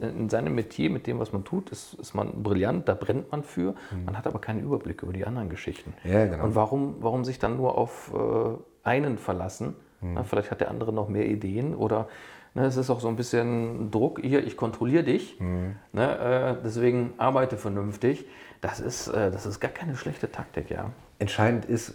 [0.00, 3.42] in seinem Metier, mit dem, was man tut, ist, ist man brillant, da brennt man
[3.42, 3.74] für.
[3.90, 4.04] Mhm.
[4.04, 5.94] Man hat aber keinen Überblick über die anderen Geschichten.
[6.04, 6.44] Ja, genau.
[6.44, 9.74] Und warum, warum sich dann nur auf äh, einen verlassen?
[10.00, 10.14] Mhm.
[10.14, 12.08] Na, vielleicht hat der andere noch mehr Ideen oder
[12.56, 15.76] ne, es ist auch so ein bisschen Druck, hier, ich kontrolliere dich, mhm.
[15.92, 18.26] ne, äh, deswegen arbeite vernünftig.
[18.62, 20.90] Das ist, äh, das ist gar keine schlechte Taktik, ja.
[21.18, 21.94] Entscheidend ist,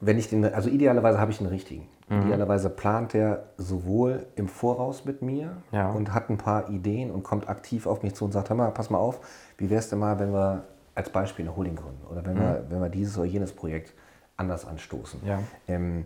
[0.00, 1.88] wenn ich den, also idealerweise habe ich den richtigen.
[2.08, 2.22] Mhm.
[2.22, 5.90] Idealerweise plant er sowohl im Voraus mit mir ja.
[5.90, 8.70] und hat ein paar Ideen und kommt aktiv auf mich zu und sagt, hör mal,
[8.70, 9.20] pass mal auf,
[9.58, 10.64] wie wäre es denn mal, wenn wir
[10.94, 12.40] als Beispiel eine Holding gründen oder wenn, mhm.
[12.40, 13.92] wir, wenn wir dieses oder jenes Projekt
[14.36, 15.20] anders anstoßen.
[15.26, 15.40] Ja.
[15.66, 16.04] Ähm,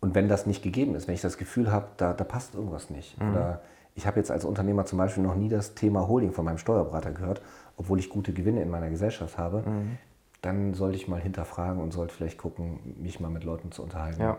[0.00, 2.90] und wenn das nicht gegeben ist, wenn ich das Gefühl habe, da, da passt irgendwas
[2.90, 3.20] nicht.
[3.20, 3.30] Mhm.
[3.30, 3.60] Oder
[3.94, 7.12] ich habe jetzt als Unternehmer zum Beispiel noch nie das Thema Holding von meinem Steuerberater
[7.12, 7.42] gehört,
[7.76, 9.62] obwohl ich gute Gewinne in meiner Gesellschaft habe.
[9.66, 9.98] Mhm
[10.42, 14.20] dann sollte ich mal hinterfragen und sollte vielleicht gucken, mich mal mit Leuten zu unterhalten.
[14.20, 14.38] Ja,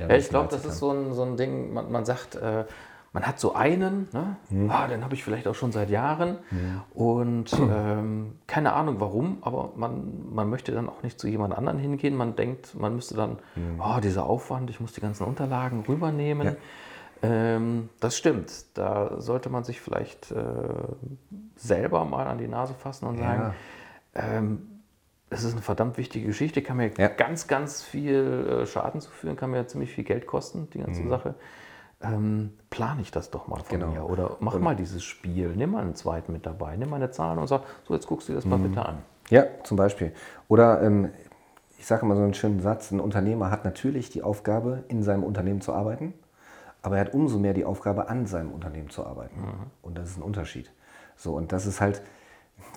[0.00, 2.64] ja ich glaube, das ist so ein, so ein Ding, man, man sagt, äh,
[3.12, 4.36] man hat so einen, ne?
[4.48, 4.70] Mhm.
[4.70, 6.38] ah, den habe ich vielleicht auch schon seit Jahren
[6.94, 11.78] und ähm, keine Ahnung warum, aber man, man möchte dann auch nicht zu jemand anderen
[11.78, 12.16] hingehen.
[12.16, 13.38] Man denkt, man müsste dann,
[13.78, 16.46] oh, dieser Aufwand, ich muss die ganzen Unterlagen rübernehmen.
[16.46, 16.56] Ja.
[17.24, 18.50] Ähm, das stimmt.
[18.74, 20.34] Da sollte man sich vielleicht äh,
[21.56, 23.54] selber mal an die Nase fassen und sagen,
[24.14, 24.68] ähm,
[25.30, 27.08] es ist eine verdammt wichtige Geschichte, kann mir Ja.
[27.08, 31.34] ganz, ganz viel äh, Schaden zufügen, kann mir ziemlich viel Geld kosten, die ganze Sache.
[32.04, 33.92] Ähm, plane ich das doch mal von Genau.
[33.92, 37.10] mir oder mach mal dieses Spiel, nimm mal einen zweiten mit dabei, nimm mal eine
[37.10, 38.98] Zahl und sag, so jetzt guckst du dir das mal bitte an.
[39.30, 40.12] Ja, zum Beispiel.
[40.48, 41.10] Oder ähm,
[41.78, 45.22] ich sage immer so einen schönen Satz, ein Unternehmer hat natürlich die Aufgabe, in seinem
[45.22, 46.12] Unternehmen zu arbeiten,
[46.82, 49.40] aber er hat umso mehr die Aufgabe, an seinem Unternehmen zu arbeiten.
[49.82, 50.70] Und das ist ein Unterschied.
[51.16, 52.02] So, und das ist halt,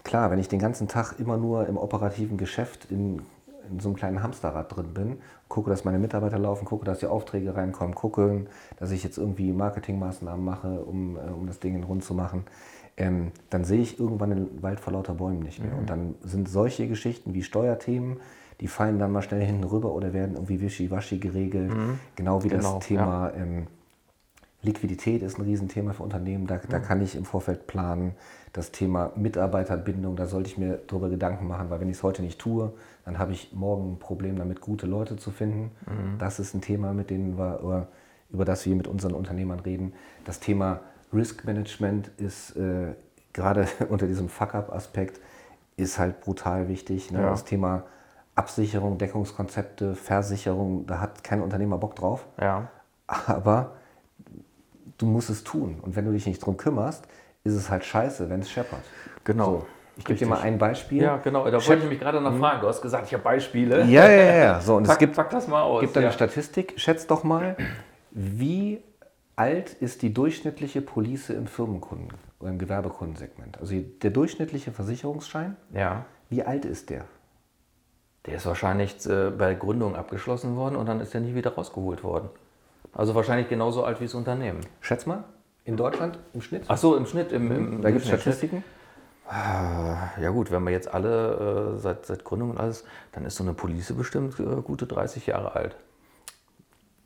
[0.04, 3.24] klar, wenn ich den ganzen Tag immer nur im operativen Geschäft in,
[3.70, 7.08] in so einem kleinen Hamsterrad drin bin, gucke, dass meine Mitarbeiter laufen, gucke, dass die
[7.08, 8.46] Aufträge reinkommen, gucke,
[8.78, 12.44] dass ich jetzt irgendwie Marketingmaßnahmen mache, um, äh, um das Ding rund zu machen,
[12.98, 15.78] ähm, dann sehe ich irgendwann den Wald vor lauter Bäumen nicht mehr.
[15.78, 18.18] Und dann sind solche Geschichten wie Steuerthemen,
[18.62, 21.72] die fallen dann mal schnell hinten rüber oder werden irgendwie wischiwaschi geregelt.
[22.16, 23.68] Genau wie Genau, das Thema ähm,
[24.66, 26.48] Liquidität ist ein Riesenthema für Unternehmen.
[26.48, 28.14] Da, da kann ich im Vorfeld planen.
[28.54, 32.22] Das Thema Mitarbeiterbindung, da sollte ich mir darüber Gedanken machen, weil wenn ich es heute
[32.22, 32.74] nicht tue,
[33.06, 35.72] dann habe ich morgen ein Problem damit, gute Leute zu finden.
[36.20, 37.88] Das ist ein Thema, mit denen wir,
[38.32, 39.94] über das wir mit unseren Unternehmern reden.
[40.24, 40.80] Das Thema
[41.14, 42.94] Risk Management ist äh,
[43.34, 45.20] gerade unter diesem Fuck-up-Aspekt
[45.78, 47.12] ist halt brutal wichtig.
[47.12, 47.22] Ne?
[47.22, 47.30] Ja.
[47.30, 47.84] Das Thema
[48.36, 52.26] Absicherung, Deckungskonzepte, Versicherung, da hat kein Unternehmer Bock drauf.
[52.40, 52.70] Ja,
[53.08, 53.76] Aber
[54.98, 55.80] du musst es tun.
[55.82, 57.08] Und wenn du dich nicht drum kümmerst,
[57.44, 58.84] ist es halt scheiße, wenn es scheppert.
[59.24, 59.46] genau.
[59.46, 59.66] So,
[59.98, 61.04] ich gebe dir mal ein Beispiel.
[61.04, 61.46] Ja, genau.
[61.46, 62.62] Da wollte ich mich gerade noch fragen.
[62.62, 63.86] Du hast gesagt, ich habe Beispiele.
[63.86, 64.60] ja, ja, ja.
[64.60, 65.82] So, und es Pack, gibt, pack das mal aus.
[65.82, 66.12] gibt eine ja.
[66.12, 66.74] Statistik.
[66.78, 67.56] Schätzt doch mal,
[68.12, 68.82] wie
[69.36, 73.60] alt ist die durchschnittliche Police im Firmenkunden oder im Gewerbekundensegment?
[73.60, 76.06] Also der durchschnittliche Versicherungsschein, ja.
[76.30, 77.06] wie alt ist der?
[78.26, 82.04] Der ist wahrscheinlich äh, bei Gründung abgeschlossen worden und dann ist er nie wieder rausgeholt
[82.04, 82.30] worden.
[82.94, 84.60] Also wahrscheinlich genauso alt wie das Unternehmen.
[84.82, 85.24] Schätz mal,
[85.64, 86.64] in Deutschland im Schnitt?
[86.68, 87.32] Ach so, im Schnitt.
[87.32, 88.08] Im, im da gibt es.
[88.08, 88.64] Statistiken.
[89.28, 93.44] Ja gut, wenn wir jetzt alle äh, seit, seit Gründung und alles, dann ist so
[93.44, 95.76] eine Police bestimmt äh, gute 30 Jahre alt.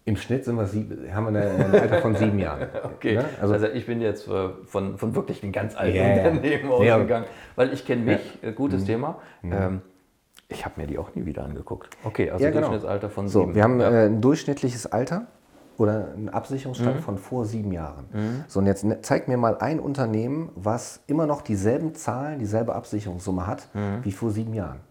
[0.04, 2.68] Im Schnitt sind wir sieb, haben wir ein Alter von sieben Jahren.
[2.84, 3.26] Okay, Ne?
[3.40, 6.16] also, Also, ich bin jetzt äh, von, von wirklich den ganz alten Ja, ja.
[6.30, 6.96] Unternehmen Ja.
[6.96, 9.20] ausgegangen, weil ich kenne mich, äh, gutes Thema.
[9.44, 9.82] Ähm,
[10.50, 11.90] ich habe mir die auch nie wieder angeguckt.
[12.04, 12.68] Okay, also Ja, genau.
[12.70, 13.56] Durchschnittsalter von so, sieben.
[13.56, 13.90] wir haben ja.
[13.92, 15.28] äh, ein durchschnittliches Alter
[15.80, 17.02] oder einen Absicherungsstand Mhm.
[17.02, 18.06] von vor sieben Jahren.
[18.48, 22.76] So, und jetzt ne- zeig mir mal ein Unternehmen, was immer noch dieselben Zahlen, dieselbe
[22.76, 24.04] Absicherungssumme hat Mhm.
[24.04, 24.82] wie vor sieben Jahren.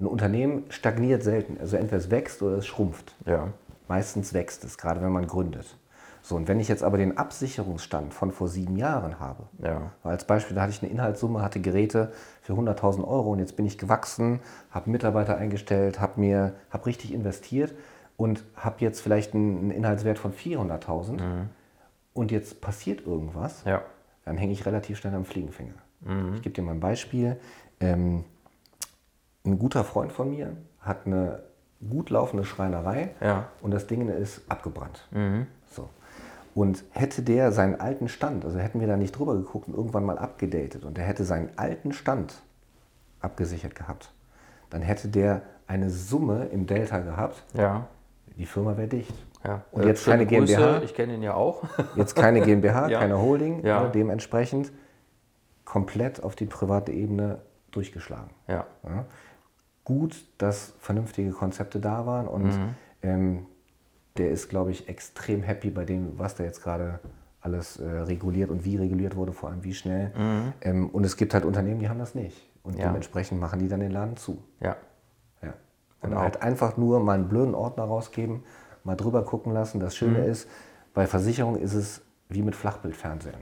[0.00, 1.56] Ein Unternehmen stagniert selten.
[1.60, 3.14] Also entweder es wächst oder es schrumpft.
[3.26, 3.48] ja.
[3.86, 5.76] Meistens wächst es, gerade wenn man gründet.
[6.22, 9.90] So, und wenn ich jetzt aber den Absicherungsstand von vor sieben Jahren habe, Ja.
[10.02, 13.66] als Beispiel, da hatte ich eine Inhaltssumme, hatte Geräte für 100.000 Euro und jetzt bin
[13.66, 17.74] ich gewachsen, habe Mitarbeiter eingestellt, habe mir, habe richtig investiert
[18.16, 21.20] und habe jetzt vielleicht einen, Inhaltswert von 400.000
[22.14, 23.82] und jetzt passiert irgendwas, Ja.
[24.24, 25.74] dann hänge ich relativ schnell am Fliegenfänger.
[26.34, 27.38] Ich gebe dir mal ein Beispiel.
[27.80, 28.24] Ähm,
[29.46, 31.42] ein guter Freund von mir hat eine
[31.88, 33.48] gut laufende Schreinerei Ja.
[33.62, 35.08] und das Ding ist abgebrannt.
[35.70, 35.88] So.
[36.54, 40.04] Und hätte der seinen alten Stand, also hätten wir da nicht drüber geguckt und irgendwann
[40.04, 42.34] mal abgedatet und der hätte seinen alten Stand
[43.20, 44.12] abgesichert gehabt,
[44.70, 47.86] dann hätte der eine Summe im Delta gehabt, Ja.
[48.36, 49.14] Die Firma wäre dicht.
[49.44, 49.62] ja.
[49.72, 50.56] Und Äh, jetzt keine GmbH?
[50.72, 51.62] Grüße, Ich kenne ihn ja auch.
[51.96, 52.98] Jetzt keine GmbH, Ja.
[53.00, 53.84] keine Holding, Ja.
[53.84, 54.72] ne, dementsprechend
[55.64, 57.38] komplett auf die private Ebene
[57.70, 58.30] durchgeschlagen.
[58.48, 58.66] ja.
[58.84, 59.04] Ja.
[59.84, 62.74] Gut, dass vernünftige Konzepte da waren und Mhm.
[63.02, 63.46] ähm,
[64.16, 67.00] der ist, glaube ich, extrem happy bei dem, was da jetzt gerade
[67.42, 70.10] alles äh, reguliert und wie reguliert wurde, vor allem wie schnell.
[70.62, 72.48] Ähm, und es gibt halt Unternehmen, die haben das nicht.
[72.62, 72.80] Und Mhm.
[72.80, 72.86] Ja.
[72.86, 74.38] dementsprechend machen die dann den Laden zu.
[74.60, 74.68] Ja.
[74.70, 74.76] Ja.
[76.04, 76.22] Und Genau.
[76.22, 78.42] halt einfach nur mal einen blöden Ordner rausgeben,
[78.84, 79.80] mal drüber gucken lassen.
[79.80, 80.24] Das Schöne Mhm.
[80.30, 80.48] ist,
[80.92, 83.36] bei Versicherung ist es wie mit Flachbildfernsehen.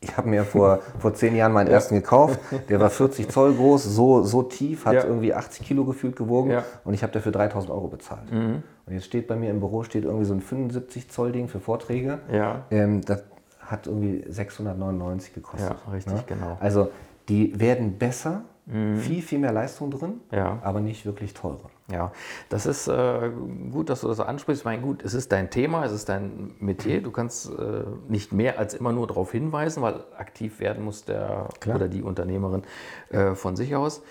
[0.00, 2.38] Ich habe mir vor, vor zehn Jahren meinen ersten gekauft.
[2.68, 5.04] Der war 40 Zoll groß, so, so tief, hat Ja.
[5.04, 6.60] irgendwie 80 Kilo gefühlt gewogen Ja.
[6.60, 6.64] Mhm.
[6.84, 8.30] und ich habe dafür 3000 Euro bezahlt.
[8.30, 11.60] Und jetzt steht bei mir im Büro steht irgendwie so ein 75 Zoll Ding für
[11.60, 12.18] Vorträge.
[12.30, 12.64] Ja.
[12.70, 13.22] Ähm, das
[13.60, 15.74] hat irgendwie 699 gekostet.
[15.86, 16.58] Ja, richtig, genau.
[16.60, 16.90] Also
[17.30, 20.36] die werden besser, viel, viel mehr Leistung drin, Mhm.
[20.38, 20.58] Ja.
[20.62, 21.68] aber nicht wirklich teurer.
[21.92, 22.12] Ja,
[22.48, 23.30] das ist äh,
[23.70, 24.62] gut, dass du das ansprichst.
[24.62, 27.02] Ich meine, gut, es ist dein Thema, es ist dein Metier.
[27.02, 31.48] Du kannst äh, nicht mehr als immer nur darauf hinweisen, weil aktiv werden muss der
[31.60, 31.76] Klar.
[31.76, 32.62] oder die Unternehmerin
[33.10, 34.02] äh, von sich aus.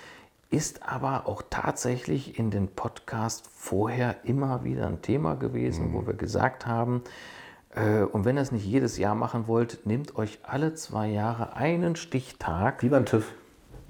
[0.51, 6.13] Ist aber auch tatsächlich in den Podcast vorher immer wieder ein Thema gewesen, wo wir
[6.13, 7.01] gesagt haben,
[7.75, 11.55] Äh, und wenn ihr es nicht jedes Jahr machen wollt, nehmt euch alle zwei Jahre
[11.55, 12.83] einen Stichtag.
[12.83, 13.33] Wie beim TÜV.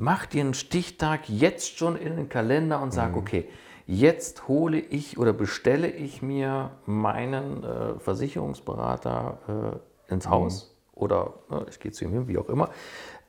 [0.04, 3.48] Macht ihr einen Stichtag jetzt schon in den Kalender und sagt, okay,
[3.88, 9.80] jetzt hole ich oder bestelle ich mir meinen äh, Versicherungsberater
[10.10, 12.70] äh, ins Haus oder äh, ich gehe zu ihm hin, wie auch immer.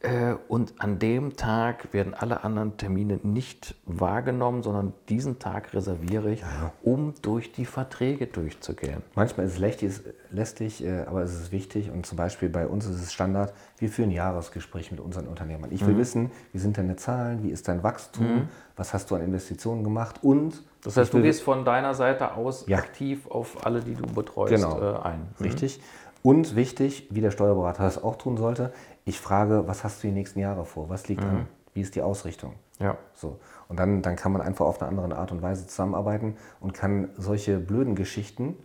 [0.05, 6.31] Äh, Und an dem Tag werden alle anderen Termine nicht wahrgenommen, sondern diesen Tag reserviere
[6.31, 6.43] ich,
[6.83, 9.03] um durch die Verträge durchzugehen.
[9.15, 11.91] Manchmal ist es lästig, äh, aber es ist wichtig.
[11.91, 15.71] Und zum Beispiel bei uns ist es Standard, wir führen Jahresgespräche mit unseren Unternehmern.
[15.73, 19.23] Ich will wissen, wie sind deine Zahlen, wie ist dein Wachstum, was hast du an
[19.23, 22.77] Investitionen gemacht und Das heißt, du gehst von deiner Seite aus Ja.
[22.79, 24.79] aktiv auf alle, die du betreust, Genau.
[24.81, 25.29] äh, ein.
[25.41, 25.81] Richtig.
[26.23, 28.73] Und wichtig, wie der Steuerberater das auch tun sollte,
[29.05, 30.89] ich frage, was hast du die nächsten Jahre vor?
[30.89, 31.47] Was liegt an?
[31.75, 32.55] Wie ist die Ausrichtung?
[32.79, 32.97] Ja.
[33.15, 33.39] So.
[33.69, 37.11] Und dann, dann kann man einfach auf eine andere Art und Weise zusammenarbeiten und kann
[37.17, 38.57] solche blöden Geschichten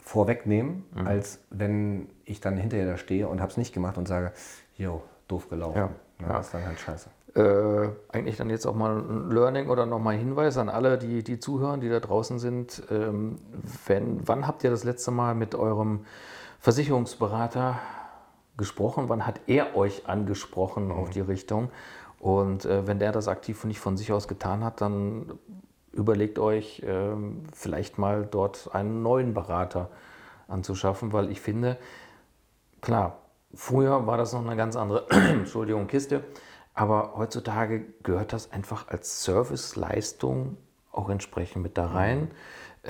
[0.00, 1.06] vorwegnehmen, Mhm.
[1.06, 4.32] als wenn ich dann hinterher da stehe und habe es nicht gemacht und sage,
[4.76, 5.78] jo, doof gelaufen.
[5.78, 5.90] Ja.
[6.20, 6.32] Na, Ja.
[6.34, 7.08] Das ist dann halt scheiße.
[7.34, 11.38] Äh, eigentlich dann jetzt auch mal ein Learning oder nochmal Hinweis an alle, die, die
[11.38, 12.82] zuhören, die da draußen sind.
[12.90, 13.38] Ähm,
[13.86, 16.06] wenn, wann habt ihr das letzte Mal mit eurem
[16.60, 17.78] Versicherungsberater
[18.56, 19.08] gesprochen?
[19.08, 21.70] Wann hat er euch angesprochen auf die Richtung?
[22.18, 25.38] Und äh, wenn der das aktiv nicht von sich aus getan hat, dann
[25.92, 29.90] überlegt euch ähm, vielleicht mal dort einen neuen Berater
[30.48, 31.78] anzuschaffen, weil ich finde,
[32.86, 33.18] Klar,
[33.52, 36.22] früher war das noch eine ganz andere Entschuldigung, Kiste,
[36.72, 40.56] aber heutzutage gehört das einfach als Serviceleistung
[40.92, 42.30] auch entsprechend mit da rein.
[42.30, 42.34] Äh,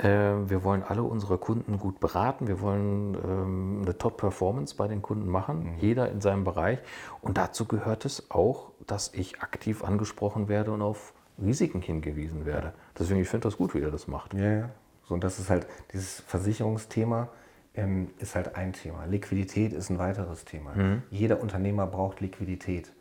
[0.03, 5.27] Wir wollen alle unsere Kunden gut beraten, wir wollen ähm, eine Top-Performance bei den Kunden
[5.27, 6.79] machen, jeder in seinem Bereich.
[7.21, 12.73] Und dazu gehört es auch, dass ich aktiv angesprochen werde und auf Risiken hingewiesen werde.
[12.97, 14.33] Deswegen, ich finde das gut, wie er das macht.
[14.33, 14.69] Ja, ja.
[15.07, 17.29] So, und das ist halt, dieses Versicherungsthema
[17.73, 19.05] ähm, ist halt ein Thema.
[19.05, 20.73] Liquidität ist ein weiteres Thema.
[21.09, 22.93] Jeder Unternehmer braucht Liquidität.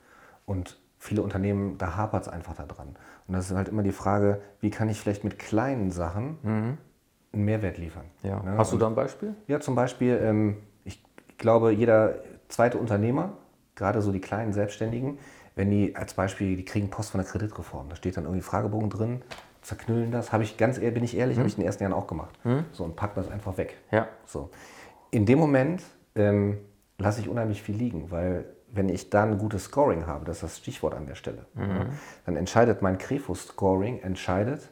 [0.44, 2.96] Und viele Unternehmen, da hapert es einfach daran.
[3.26, 6.78] Und das ist halt immer die Frage, wie kann ich vielleicht mit kleinen Sachen einen
[7.32, 8.04] Mehrwert liefern?
[8.22, 8.42] Ja.
[8.42, 8.56] Ne?
[8.58, 9.34] Hast du da ein Beispiel?
[9.46, 11.02] Ja, zum Beispiel, ähm, ich
[11.38, 12.16] glaube, jeder
[12.48, 13.32] zweite Unternehmer,
[13.74, 15.18] gerade so die kleinen Selbstständigen,
[15.54, 18.90] wenn die als Beispiel, die kriegen Post von der Kreditreform, da steht dann irgendwie Fragebogen
[18.90, 19.22] drin,
[19.62, 21.92] zerknüllen das, habe ich ganz ehrlich, bin ich ehrlich, habe ich in den ersten Jahren
[21.92, 22.38] auch gemacht.
[22.72, 23.76] So und packen das einfach weg.
[23.90, 24.06] Ja.
[24.24, 24.50] So.
[25.10, 25.82] In dem Moment
[26.14, 26.58] ähm,
[26.98, 30.42] lasse ich unheimlich viel liegen, weil wenn ich da ein gutes Scoring habe, das ist
[30.42, 31.86] das Stichwort an der Stelle, ja,
[32.26, 34.68] dann entscheidet mein Crefo-Scoring, entscheidet,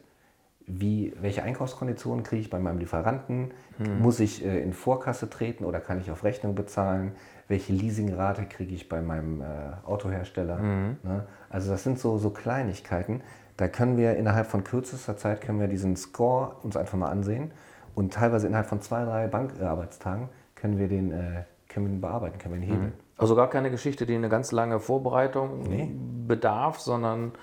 [0.67, 3.51] wie, welche Einkaufskonditionen kriege ich bei meinem Lieferanten,
[3.99, 7.11] muss ich äh, in Vorkasse treten oder kann ich auf Rechnung bezahlen,
[7.47, 9.45] welche Leasingrate kriege ich bei meinem äh,
[9.85, 10.57] Autohersteller.
[11.03, 11.27] Ne?
[11.49, 13.21] Also das sind so, so Kleinigkeiten,
[13.57, 17.51] da können wir innerhalb von kürzester Zeit können wir diesen Score uns einfach mal ansehen
[17.93, 21.43] und teilweise innerhalb von zwei, drei Bankarbeitstagen können wir den, äh,
[21.75, 22.93] können wir den bearbeiten, können wir den hebeln.
[23.17, 25.91] Also gar keine Geschichte, die eine ganz lange Vorbereitung Nee.
[26.27, 27.33] bedarf, sondern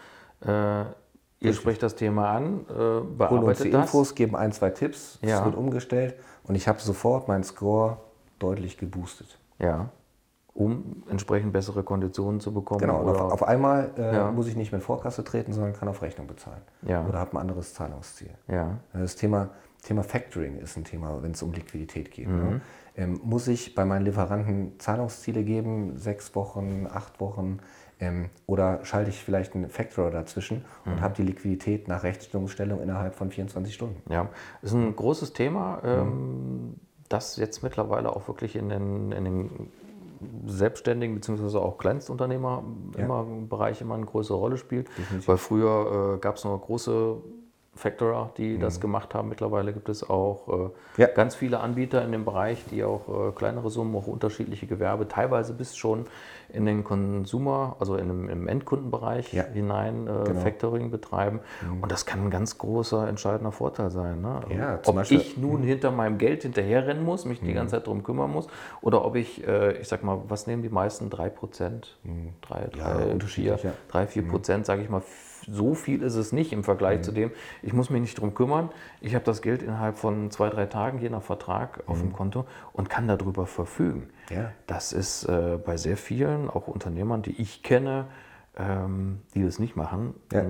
[0.44, 0.84] äh,
[1.40, 3.82] ihr sprecht das Thema an, äh, holen uns bearbeitet die das.
[3.82, 5.44] Infos, geben ein, zwei Tipps, es Ja.
[5.44, 6.14] wird umgestellt
[6.44, 7.98] und ich habe sofort meinen Score
[8.38, 9.38] deutlich geboostet.
[9.58, 9.90] Ja.
[10.54, 12.80] Um entsprechend bessere Konditionen zu bekommen.
[12.80, 14.30] Genau, und auf, auf einmal äh, Ja.
[14.30, 16.60] muss ich nicht mehr in Vorkasse treten, sondern kann auf Rechnung bezahlen.
[16.82, 17.06] Ja.
[17.06, 18.30] Oder habe ein anderes Zahlungsziel.
[18.48, 18.78] ja.
[18.92, 19.48] Das Thema,
[19.82, 22.28] Thema Factoring ist ein Thema, wenn es um Liquidität geht.
[22.28, 22.36] Mhm.
[22.36, 22.60] Ne?
[22.96, 27.58] Ähm, muss ich bei meinen Lieferanten Zahlungsziele geben, sechs Wochen, acht Wochen,
[28.00, 30.92] ähm, oder schalte ich vielleicht einen Factor dazwischen Mhm.
[30.92, 34.02] und habe die Liquidität nach Rechtsstellung innerhalb von 24 Stunden?
[34.12, 34.28] Ja,
[34.60, 36.74] ist ein großes Thema, ähm,
[37.08, 39.50] das jetzt mittlerweile auch wirklich in den, in den
[40.46, 41.58] Selbstständigen bzw.
[41.58, 42.62] auch Kleinstunternehmer
[42.96, 43.04] Ja.
[43.04, 44.88] immer im Bereich immer eine größere Rolle spielt.
[45.26, 47.16] Weil früher äh, gab es nur große
[47.74, 49.30] Factorer, die das gemacht haben.
[49.30, 50.70] Mittlerweile gibt es auch äh, Mhm.
[50.98, 51.06] Ja.
[51.06, 55.54] ganz viele Anbieter in dem Bereich, die auch äh, kleinere Summen, auch unterschiedliche Gewerbe, teilweise
[55.54, 56.04] bis schon
[56.50, 59.44] in den Consumer, also in dem, im Endkundenbereich Ja.
[59.44, 60.40] hinein äh, Genau.
[60.40, 61.40] Factoring betreiben.
[61.80, 64.20] Und das kann ein ganz großer, entscheidender Vorteil sein.
[64.20, 64.40] Ne?
[64.54, 68.02] Ja, ob Beispiel- ich nun hinter meinem Geld hinterherrennen muss, mich die ganze Zeit darum
[68.02, 68.48] kümmern muss,
[68.82, 71.08] oder ob ich, äh, ich sag mal, was nehmen die meisten?
[71.08, 71.96] 3 Prozent?
[72.42, 73.72] 3, Ja, 3, 4, unterschiedlich, ja.
[73.88, 75.02] 3, 4 Prozent, sage ich mal.
[75.50, 77.30] So viel ist es nicht im Vergleich zu dem,
[77.62, 78.70] ich muss mich nicht darum kümmern,
[79.00, 82.44] ich habe das Geld innerhalb von zwei, drei Tagen, je nach Vertrag, auf dem Konto
[82.72, 84.08] und kann darüber verfügen.
[84.30, 84.52] Ja.
[84.66, 88.06] Das ist äh, bei sehr vielen, auch Unternehmern, die ich kenne,
[88.56, 90.44] ähm, die das nicht machen, Ja.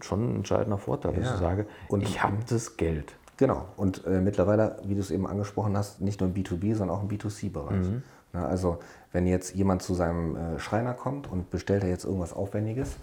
[0.00, 1.34] schon ein entscheidender Vorteil, dass Ja.
[1.34, 3.14] ich sage, Und- ich habe das Geld.
[3.36, 3.66] Genau.
[3.76, 7.02] Und äh, mittlerweile, wie du es eben angesprochen hast, nicht nur im B2B, sondern auch
[7.02, 7.86] im B2C-Bereich.
[7.86, 8.02] Mhm.
[8.32, 8.78] Na, also
[9.12, 12.96] wenn jetzt jemand zu seinem äh, Schreiner kommt und bestellt er jetzt irgendwas Aufwendiges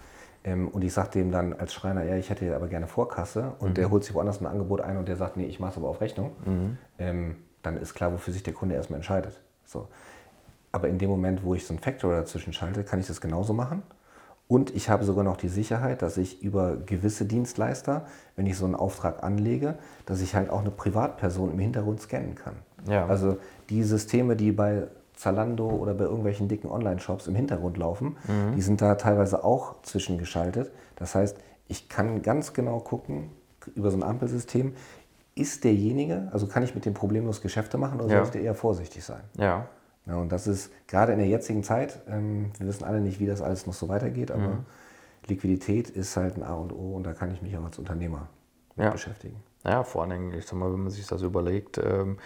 [0.46, 3.72] ähm, und ich sage dem dann als Schreiner, ja, ich hätte aber gerne Vorkasse und
[3.72, 3.74] Mhm.
[3.74, 5.90] der holt sich woanders ein Angebot ein und der sagt, nee, ich mache es aber
[5.90, 6.32] auf Rechnung,
[7.00, 9.42] ähm, dann ist klar, wofür sich der Kunde erstmal entscheidet.
[9.66, 9.88] So.
[10.72, 13.54] Aber in dem Moment, wo ich so einen Factor dazwischen schalte, kann ich das genauso
[13.54, 13.82] machen.
[14.48, 18.66] Und ich habe sogar noch die Sicherheit, dass ich über gewisse Dienstleister, wenn ich so
[18.66, 19.74] einen Auftrag anlege,
[20.06, 22.54] dass ich halt auch eine Privatperson im Hintergrund scannen kann.
[22.88, 23.08] Ja.
[23.08, 23.38] Also
[23.70, 24.84] die Systeme, die bei
[25.16, 28.56] Zalando oder bei irgendwelchen dicken Online-Shops im Hintergrund laufen, mhm.
[28.56, 30.72] die sind da teilweise auch zwischengeschaltet.
[30.96, 31.38] Das heißt,
[31.68, 33.32] ich kann ganz genau gucken
[33.76, 34.74] über so ein Ampelsystem,
[35.36, 38.24] ist derjenige, also kann ich mit dem problemlos Geschäfte machen oder ja.
[38.24, 39.22] sollte eher vorsichtig sein?
[39.38, 39.68] Ja.
[40.06, 43.26] Ja, und das ist gerade in der jetzigen Zeit, ähm, wir wissen alle nicht, wie
[43.26, 44.66] das alles noch so weitergeht, aber mhm.
[45.28, 48.28] Liquidität ist halt ein A und O und da kann ich mich auch als Unternehmer
[48.76, 48.92] ja.
[48.92, 49.42] beschäftigen.
[49.64, 52.18] Ja, vor allen Dingen, ich sag mal, wenn man sich das überlegt, ähm,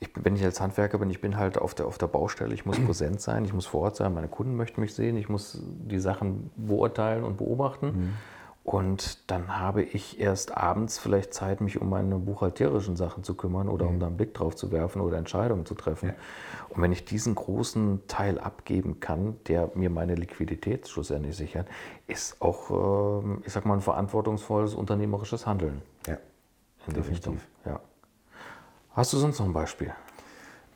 [0.00, 2.66] ich wenn ich als Handwerker bin, ich bin halt auf der, auf der Baustelle, ich
[2.66, 5.60] muss präsent sein, ich muss vor Ort sein, meine Kunden möchten mich sehen, ich muss
[5.62, 7.86] die Sachen beurteilen und beobachten.
[7.86, 8.12] Mhm.
[8.66, 13.68] Und dann habe ich erst abends vielleicht Zeit, mich um meine buchhalterischen Sachen zu kümmern
[13.68, 13.92] oder mhm.
[13.92, 16.08] um da einen Blick drauf zu werfen oder Entscheidungen zu treffen.
[16.08, 16.14] Ja.
[16.70, 21.68] Und wenn ich diesen großen Teil abgeben kann, der mir meine Liquidität schlussendlich sichert,
[22.08, 25.80] ist auch, ähm, ich sag mal, ein verantwortungsvolles unternehmerisches Handeln.
[26.08, 26.18] Ja.
[26.88, 27.38] In der Richtung.
[27.64, 27.78] Ja.
[28.96, 29.92] Hast du sonst noch ein Beispiel?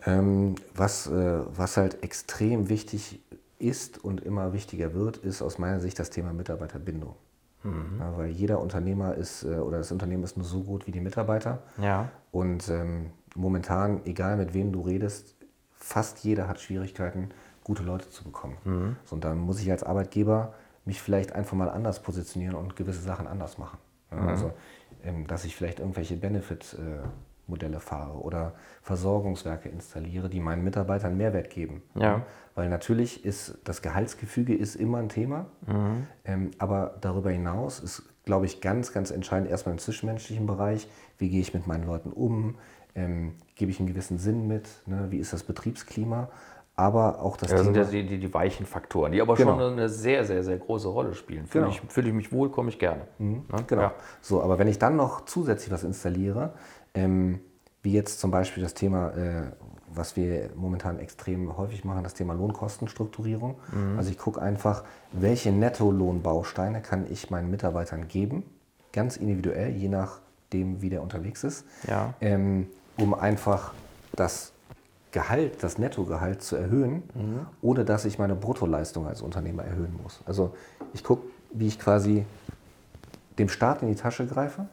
[0.05, 3.23] Ähm, was, äh, was halt extrem wichtig
[3.59, 7.15] ist und immer wichtiger wird, ist aus meiner Sicht das Thema Mitarbeiterbindung.
[7.63, 7.99] Mhm.
[7.99, 11.01] Ja, weil jeder Unternehmer ist äh, oder das Unternehmen ist nur so gut wie die
[11.01, 11.63] Mitarbeiter.
[11.81, 12.11] Ja.
[12.31, 15.35] Und ähm, momentan, egal mit wem du redest,
[15.73, 17.31] fast jeder hat Schwierigkeiten,
[17.65, 18.59] gute Leute zu bekommen.
[18.65, 18.97] Mhm.
[19.07, 20.53] So, und dann muss ich als Arbeitgeber
[20.85, 23.79] mich vielleicht einfach mal anders positionieren und gewisse Sachen anders machen.
[24.11, 24.29] Ja, mhm.
[24.29, 24.53] Also,
[25.05, 27.07] ähm, dass ich vielleicht irgendwelche Benefit äh,
[27.51, 31.83] Modelle fahre oder Versorgungswerke installiere, die meinen Mitarbeitern Mehrwert geben.
[31.95, 32.25] Ja.
[32.55, 36.07] Weil natürlich ist das Gehaltsgefüge ist immer ein Thema, mhm.
[36.25, 40.89] ähm, aber darüber hinaus ist, glaube ich, ganz, ganz entscheidend erstmal im zwischenmenschlichen Bereich,
[41.19, 42.57] wie gehe ich mit meinen Leuten um,
[42.95, 45.07] ähm, gebe ich einen gewissen Sinn mit, ne?
[45.11, 46.29] wie ist das Betriebsklima,
[46.81, 47.85] aber auch das ja, das Thema...
[47.85, 49.59] sind ja die, die, die, weichen Faktoren, die aber genau.
[49.59, 51.47] schon eine sehr, sehr, sehr große Rolle spielen.
[51.47, 51.77] Fühle genau.
[51.77, 53.03] ich, fühl ich mich wohl, komme ich gerne.
[53.19, 53.45] Mhm.
[53.53, 53.65] Ne?
[53.67, 53.83] Genau.
[53.83, 53.95] Ja.
[54.23, 56.55] So, aber wenn ich dann noch zusätzlich was installiere,
[56.95, 57.41] ähm,
[57.83, 59.43] wie jetzt zum Beispiel das Thema, äh,
[59.93, 63.57] was wir momentan extrem häufig machen, das Thema Lohnkostenstrukturierung.
[63.73, 63.99] Mhm.
[63.99, 68.45] Also ich gucke einfach, welche Nettolohnbausteine kann ich meinen Mitarbeitern geben,
[68.93, 72.15] ganz individuell, je nachdem, wie der unterwegs ist, ja.
[72.21, 72.67] ähm,
[72.99, 73.73] um einfach
[74.13, 74.53] das
[75.13, 77.47] Gehalt, das Nettogehalt zu erhöhen, mhm.
[77.63, 80.21] ohne dass ich meine Bruttoleistung als Unternehmer erhöhen muss.
[80.25, 80.55] Also
[80.93, 82.25] ich gucke, wie ich quasi
[83.39, 84.67] dem Staat in die Tasche greife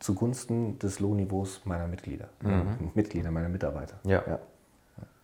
[0.00, 2.90] zugunsten des Lohnniveaus meiner Mitglieder, mhm.
[2.94, 4.00] Mitglieder, meiner Mitarbeiter.
[4.04, 4.22] Ja.
[4.26, 4.38] ja.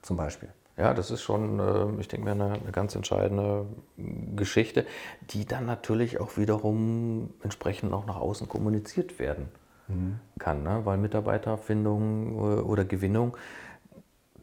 [0.02, 0.50] Zum Beispiel.
[0.76, 3.66] Ja, das ist schon, äh, ich denke mir, eine, eine, ganz entscheidende
[4.36, 4.86] Geschichte,
[5.30, 9.48] die dann natürlich auch wiederum entsprechend auch nach außen kommuniziert werden
[9.88, 10.20] mhm.
[10.38, 10.82] kann, ne?
[10.84, 13.36] weil Mitarbeiterfindung äh, oder Gewinnung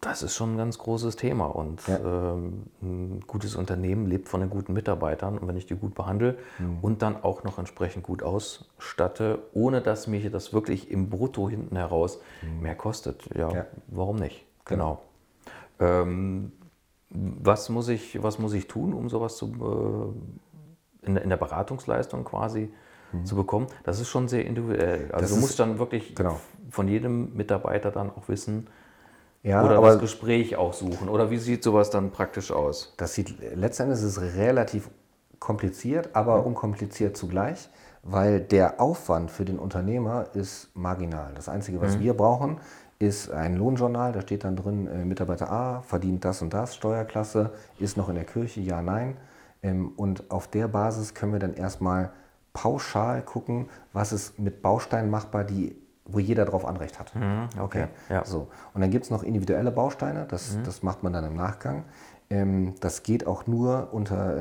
[0.03, 1.45] das ist schon ein ganz großes Thema.
[1.45, 1.97] Und ja.
[1.97, 5.37] ähm, ein gutes Unternehmen lebt von den guten Mitarbeitern.
[5.37, 6.79] Und wenn ich die gut behandle mhm.
[6.81, 11.75] und dann auch noch entsprechend gut ausstatte, ohne dass mich das wirklich im Brutto hinten
[11.75, 12.61] heraus mhm.
[12.61, 14.45] mehr kostet, ja, ja, warum nicht?
[14.65, 15.01] Genau.
[15.77, 15.97] genau.
[15.97, 16.51] Ähm,
[17.09, 20.13] was, muss ich, was muss ich tun, um sowas zu,
[21.03, 22.71] äh, in, in, der Beratungsleistung quasi
[23.11, 23.25] mhm.
[23.25, 23.67] zu bekommen?
[23.83, 25.11] Das ist schon sehr individuell.
[25.11, 26.39] Also das du musst dann wirklich genau.
[26.69, 28.67] von jedem Mitarbeiter dann auch wissen,
[29.43, 31.09] ja, oder aber das Gespräch auch suchen?
[31.09, 32.93] Oder wie sieht sowas dann praktisch aus?
[32.97, 34.89] Das sieht letztendlich ist es relativ
[35.39, 36.47] kompliziert, aber mhm.
[36.47, 37.69] unkompliziert zugleich,
[38.03, 41.33] weil der Aufwand für den Unternehmer ist marginal.
[41.35, 42.01] Das Einzige, was mhm.
[42.01, 42.57] wir brauchen,
[42.99, 47.51] ist ein Lohnjournal, da steht dann drin, äh, Mitarbeiter A verdient das und das, Steuerklasse,
[47.79, 49.17] ist noch in der Kirche, ja, nein.
[49.61, 52.11] Ähm, und auf der Basis können wir dann erstmal
[52.53, 55.75] pauschal gucken, was ist mit Bausteinen machbar, die
[56.05, 57.15] wo jeder drauf Anrecht hat.
[57.15, 57.87] Mhm, okay.
[58.09, 58.25] Ja.
[58.25, 58.47] So.
[58.73, 60.63] Und dann gibt es noch individuelle Bausteine, das, mhm.
[60.63, 61.85] das macht man dann im Nachgang.
[62.29, 64.37] Ähm, das geht auch nur unter,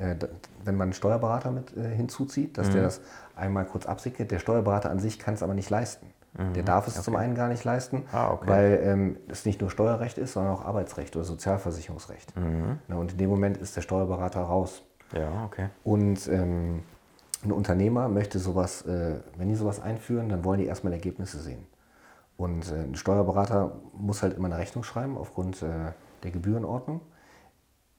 [0.00, 0.16] äh, äh,
[0.64, 2.72] wenn man einen Steuerberater mit äh, hinzuzieht, dass mhm.
[2.72, 3.00] der das
[3.36, 4.30] einmal kurz absickert.
[4.30, 6.06] Der Steuerberater an sich kann es aber nicht leisten.
[6.36, 6.52] Mhm.
[6.54, 7.04] Der darf es okay.
[7.04, 8.48] zum einen gar nicht leisten, ah, okay.
[8.48, 12.36] weil ähm, es nicht nur Steuerrecht ist, sondern auch Arbeitsrecht oder Sozialversicherungsrecht.
[12.36, 12.78] Mhm.
[12.88, 14.82] Na, und in dem Moment ist der Steuerberater raus.
[15.12, 15.68] Ja, okay.
[15.82, 16.84] Und ähm,
[17.44, 21.66] ein Unternehmer möchte sowas, äh, wenn die sowas einführen, dann wollen die erstmal Ergebnisse sehen.
[22.36, 27.00] Und äh, ein Steuerberater muss halt immer eine Rechnung schreiben aufgrund äh, der Gebührenordnung.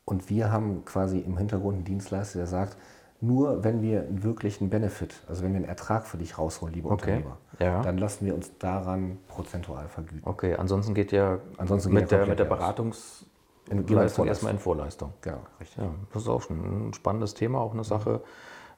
[0.06, 2.78] Und wir haben quasi im Hintergrund einen Dienstleister, der sagt,
[3.22, 6.90] nur wenn wir wirklich einen Benefit, also wenn wir einen Ertrag für dich rausholen, lieber
[6.90, 7.18] okay.
[7.18, 7.82] Unternehmer, ja.
[7.84, 10.24] dann lassen wir uns daran prozentual vergüten.
[10.26, 15.14] Okay, ansonsten geht ja ansonsten mit, der, mit der Beratungsleistung erstmal in Vorleistung.
[15.22, 15.78] Genau, richtig.
[15.78, 18.22] Ja, das ist auch schon ein spannendes Thema, auch eine Sache,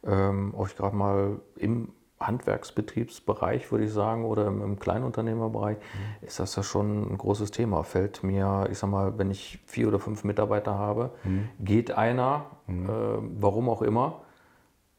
[0.06, 6.26] ähm, ob ich gerade mal im Handwerksbetriebsbereich, würde ich sagen, oder im, im Kleinunternehmerbereich, mhm.
[6.26, 7.84] ist das ja schon ein großes Thema.
[7.84, 11.50] Fällt mir, ich sag mal, wenn ich vier oder fünf Mitarbeiter habe, mhm.
[11.60, 12.90] geht einer, mhm.
[12.90, 14.22] äh, warum auch immer,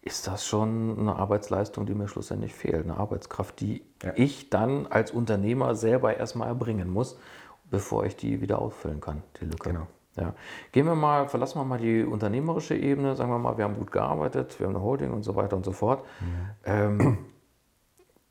[0.03, 2.85] ist das schon eine Arbeitsleistung, die mir schlussendlich fehlt.
[2.85, 4.13] Eine Arbeitskraft, die ja.
[4.17, 7.19] ich dann als Unternehmer selber erstmal erbringen muss,
[7.71, 9.71] bevor ich die wieder auffüllen kann, die Lücke.
[9.71, 9.87] Genau.
[10.17, 10.35] Ja.
[10.73, 13.91] Gehen wir mal, verlassen wir mal die unternehmerische Ebene, sagen wir mal, wir haben gut
[13.91, 16.05] gearbeitet, wir haben eine Holding und so weiter und so fort.
[16.21, 16.27] Mhm.
[16.65, 17.19] Ähm,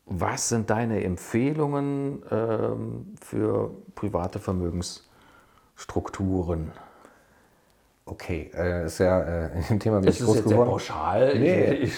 [0.05, 6.71] was sind deine Empfehlungen ähm, für private Vermögensstrukturen?
[8.05, 10.69] Okay, äh, ist ja äh, in dem Thema bin das ich groß ist geworden.
[10.69, 11.39] pauschal.
[11.39, 11.89] Nee,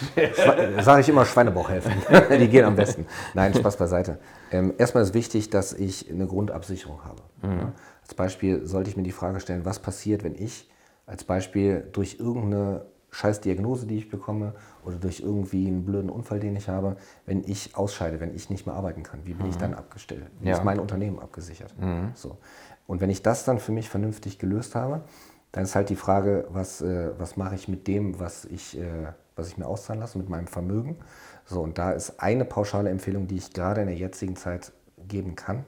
[0.81, 1.93] sage ich immer Schweinebauchhälften.
[2.39, 3.07] Die gehen am besten.
[3.33, 4.19] Nein, Spaß beiseite.
[4.51, 7.21] Ähm, erstmal ist wichtig, dass ich eine Grundabsicherung habe.
[7.41, 7.71] Mhm.
[8.05, 10.69] Als Beispiel sollte ich mir die Frage stellen, was passiert, wenn ich
[11.07, 14.53] als Beispiel durch irgendeine scheiß Diagnose, die ich bekomme,
[14.83, 18.67] oder durch irgendwie einen blöden Unfall, den ich habe, wenn ich ausscheide, wenn ich nicht
[18.67, 19.51] mehr arbeiten kann, wie bin mhm.
[19.51, 20.29] ich dann abgestellt?
[20.39, 20.55] Wie ja.
[20.55, 21.73] ist mein Unternehmen abgesichert?
[21.79, 22.11] Mhm.
[22.13, 22.37] So.
[22.85, 25.01] Und wenn ich das dann für mich vernünftig gelöst habe,
[25.51, 29.07] dann ist halt die Frage, was, äh, was mache ich mit dem, was ich, äh,
[29.35, 30.97] was ich mir auszahlen lasse, mit meinem Vermögen.
[31.45, 34.73] So, und da ist eine pauschale Empfehlung, die ich gerade in der jetzigen Zeit
[35.07, 35.63] geben kann,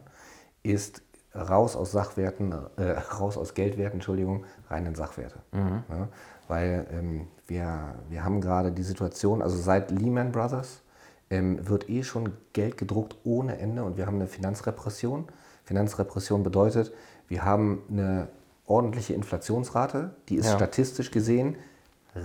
[0.64, 1.02] ist
[1.36, 5.39] raus aus Sachwerten, äh, raus aus Geldwerten, Entschuldigung, rein in Sachwerte.
[5.51, 5.84] Mhm.
[5.89, 6.07] Ja,
[6.47, 10.82] weil ähm, wir, wir haben gerade die Situation, also seit Lehman Brothers
[11.30, 15.25] ähm, wird eh schon Geld gedruckt ohne Ende und wir haben eine Finanzrepression.
[15.65, 16.93] Finanzrepression bedeutet,
[17.28, 18.30] wir haben eine
[18.65, 20.55] ordentliche Inflationsrate, die ist ja.
[20.55, 21.57] statistisch gesehen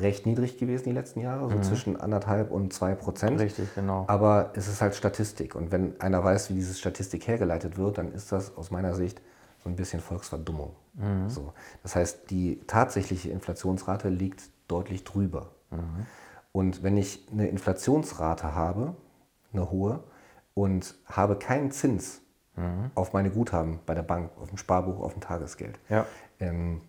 [0.01, 1.63] recht niedrig gewesen die letzten Jahre, so mhm.
[1.63, 3.41] zwischen anderthalb und zwei Prozent.
[3.41, 4.05] Richtig, genau.
[4.09, 5.55] Aber es ist halt Statistik.
[5.55, 9.21] Und wenn einer weiß, wie diese Statistik hergeleitet wird, dann ist das aus meiner Sicht
[9.63, 10.75] so ein bisschen Volksverdummung.
[10.95, 11.29] Mhm.
[11.29, 11.53] So.
[11.83, 15.51] Das heißt, die tatsächliche Inflationsrate liegt deutlich drüber.
[15.71, 16.07] Mhm.
[16.53, 18.95] Und wenn ich eine Inflationsrate habe,
[19.53, 20.01] eine hohe,
[20.55, 22.21] und habe keinen Zins
[22.57, 22.91] mhm.
[22.95, 26.07] auf meine Guthaben bei der Bank, auf dem Sparbuch, auf dem Tagesgeld, ja.
[26.41, 26.83] ähm,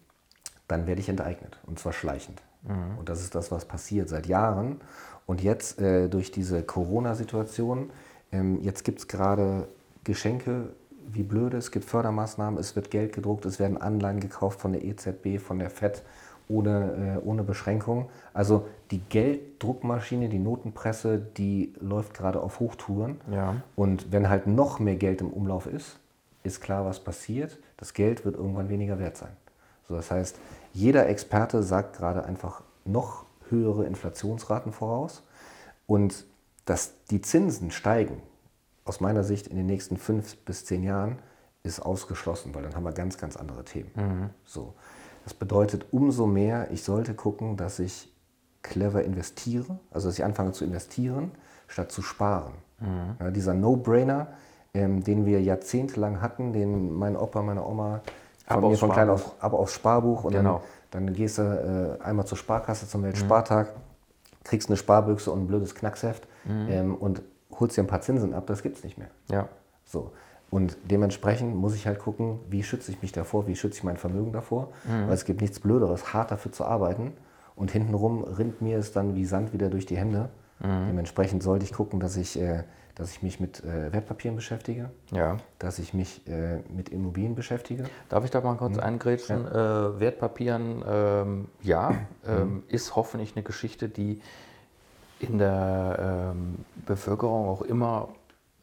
[0.68, 1.60] dann werde ich enteignet.
[1.66, 2.42] Und zwar schleichend.
[2.64, 2.98] Mhm.
[3.00, 4.82] Und das ist das, was passiert seit Jahren.
[5.26, 7.90] Und jetzt äh, durch diese Corona-Situation,
[8.32, 9.68] ähm, jetzt gibt es gerade
[10.04, 10.70] Geschenke
[11.08, 14.84] wie blöde, es gibt Fördermaßnahmen, es wird Geld gedruckt, es werden Anleihen gekauft von der
[14.84, 16.02] EZB, von der FED
[16.50, 18.10] ohne, äh, ohne Beschränkung.
[18.34, 23.20] Also die Gelddruckmaschine, die Notenpresse, die läuft gerade auf Hochtouren.
[23.32, 23.56] Ja.
[23.76, 26.00] Und wenn halt noch mehr Geld im Umlauf ist,
[26.44, 27.58] ist klar, was passiert.
[27.78, 29.32] Das Geld wird irgendwann weniger wert sein.
[29.88, 30.38] So, das heißt,
[30.74, 35.24] jeder Experte sagt gerade einfach noch höhere Inflationsraten voraus
[35.86, 36.26] und
[36.66, 38.22] dass die Zinsen steigen,
[38.86, 41.20] aus meiner Sicht in den nächsten fünf bis zehn Jahren,
[41.62, 43.92] ist ausgeschlossen, weil dann haben wir ganz, ganz andere Themen.
[43.96, 44.30] Mhm.
[44.44, 44.74] So.
[45.24, 48.12] Das bedeutet umso mehr, ich sollte gucken, dass ich
[48.62, 51.32] clever investiere, also dass ich anfange zu investieren,
[51.68, 52.54] statt zu sparen.
[52.80, 53.16] Mhm.
[53.20, 54.34] Ja, dieser No-Brainer,
[54.74, 58.02] ähm, den wir jahrzehntelang hatten, den mein Opa, meine Oma
[58.54, 60.62] von mir von klein auf, aber aufs Sparbuch und genau.
[60.92, 64.44] dann, dann gehst du äh, einmal zur Sparkasse zum Weltspartag, mhm.
[64.44, 66.68] kriegst eine Sparbüchse und ein blödes Knacksheft mhm.
[66.70, 67.22] ähm, und
[67.60, 69.10] holst dir ein paar Zinsen ab, das gibt es nicht mehr.
[69.30, 69.48] Ja.
[69.86, 70.12] So.
[70.50, 73.98] Und dementsprechend muss ich halt gucken, wie schütze ich mich davor, wie schütze ich mein
[73.98, 74.70] Vermögen davor.
[74.84, 75.08] Mhm.
[75.08, 77.14] Weil es gibt nichts Blöderes, hart dafür zu arbeiten.
[77.56, 80.30] Und hintenrum rinnt mir es dann wie Sand wieder durch die Hände.
[80.64, 80.88] Mhm.
[80.88, 82.64] Dementsprechend sollte ich gucken, dass ich äh,
[82.96, 85.38] dass ich mich mit äh, Wertpapieren beschäftige, ja.
[85.58, 87.86] dass ich mich äh, mit Immobilien beschäftige.
[88.10, 88.84] Darf ich da mal kurz mhm.
[88.84, 89.46] eingrätschen?
[89.46, 89.88] Ja.
[89.88, 91.98] Äh, Wertpapieren, ähm, ja, mhm.
[92.28, 94.22] ähm, ist hoffentlich eine Geschichte, die
[95.20, 98.10] in der ähm, Bevölkerung auch immer,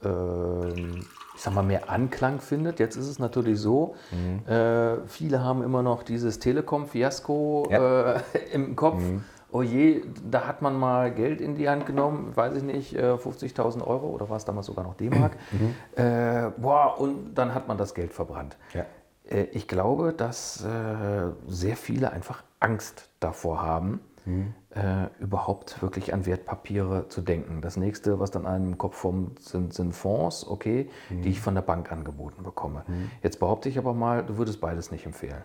[0.04, 2.78] ähm, ich sag mal, mehr Anklang findet.
[2.78, 4.46] Jetzt ist es natürlich so, mhm.
[4.46, 8.12] Äh, viele haben immer noch dieses Telekom-Fiasko ja.
[8.12, 8.20] Äh,
[8.52, 12.56] im Kopf mhm oh je, da hat man mal Geld in die Hand genommen, weiß
[12.56, 15.36] ich nicht, 50.000 äh, Euro oder war es damals sogar noch D-Mark.
[15.52, 15.74] Mhm.
[15.96, 18.56] Äh, boah, und dann hat man das Geld verbrannt.
[18.74, 18.86] Ja.
[19.30, 24.54] Äh, ich glaube, dass äh, sehr viele einfach Angst davor haben, mhm.
[24.72, 27.60] Äh, überhaupt wirklich an Wertpapiere zu denken.
[27.60, 31.22] Das nächste, was dann einem im Kopf kommt, sind, sind Fonds, okay, mhm.
[31.22, 32.84] die ich von der Bank angeboten bekomme.
[32.86, 33.10] Mhm.
[33.20, 35.42] Jetzt behaupte ich aber mal, du würdest beides nicht empfehlen.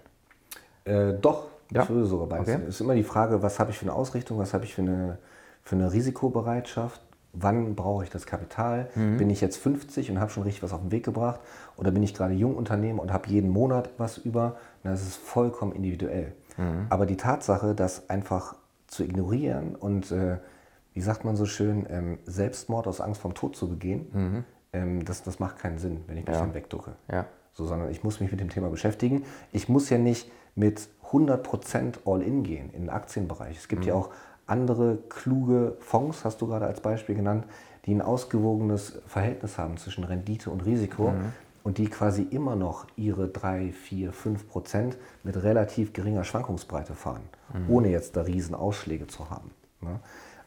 [0.84, 1.84] Äh, doch, ja.
[1.84, 2.54] Ich würde sogar beides.
[2.54, 2.64] Okay.
[2.68, 4.82] Es ist immer die Frage, was habe ich für eine Ausrichtung, was habe ich für
[4.82, 5.18] eine,
[5.64, 7.02] für eine Risikobereitschaft,
[7.34, 8.90] wann brauche ich das Kapital?
[8.96, 9.18] Mhm.
[9.18, 11.40] Bin ich jetzt 50 und habe schon richtig was auf den Weg gebracht?
[11.78, 14.58] Oder bin ich gerade Jungunternehmer und habe jeden Monat was über?
[14.84, 16.34] das ist vollkommen individuell.
[16.58, 16.86] Mhm.
[16.90, 18.56] Aber die Tatsache, das einfach
[18.88, 20.38] zu ignorieren und, äh,
[20.94, 24.44] wie sagt man so schön, ähm, Selbstmord aus Angst vom Tod zu begehen, mhm.
[24.74, 26.42] ähm, das, das macht keinen Sinn, wenn ich mich ja.
[26.42, 26.94] dann wegducke.
[27.12, 27.26] Ja.
[27.54, 29.26] So, sondern ich muss mich mit dem Thema beschäftigen.
[29.52, 33.58] Ich muss ja nicht mit 100% All-In gehen in den Aktienbereich.
[33.58, 33.88] Es gibt mhm.
[33.90, 34.10] ja auch
[34.48, 37.46] andere kluge Fonds, hast du gerade als Beispiel genannt,
[37.86, 41.32] die ein ausgewogenes Verhältnis haben zwischen Rendite und Risiko mhm.
[41.64, 47.24] und die quasi immer noch ihre 3, 4, 5 Prozent mit relativ geringer Schwankungsbreite fahren,
[47.54, 47.70] mhm.
[47.70, 49.52] ohne jetzt da riesen Ausschläge zu haben.
[49.82, 50.00] Ne?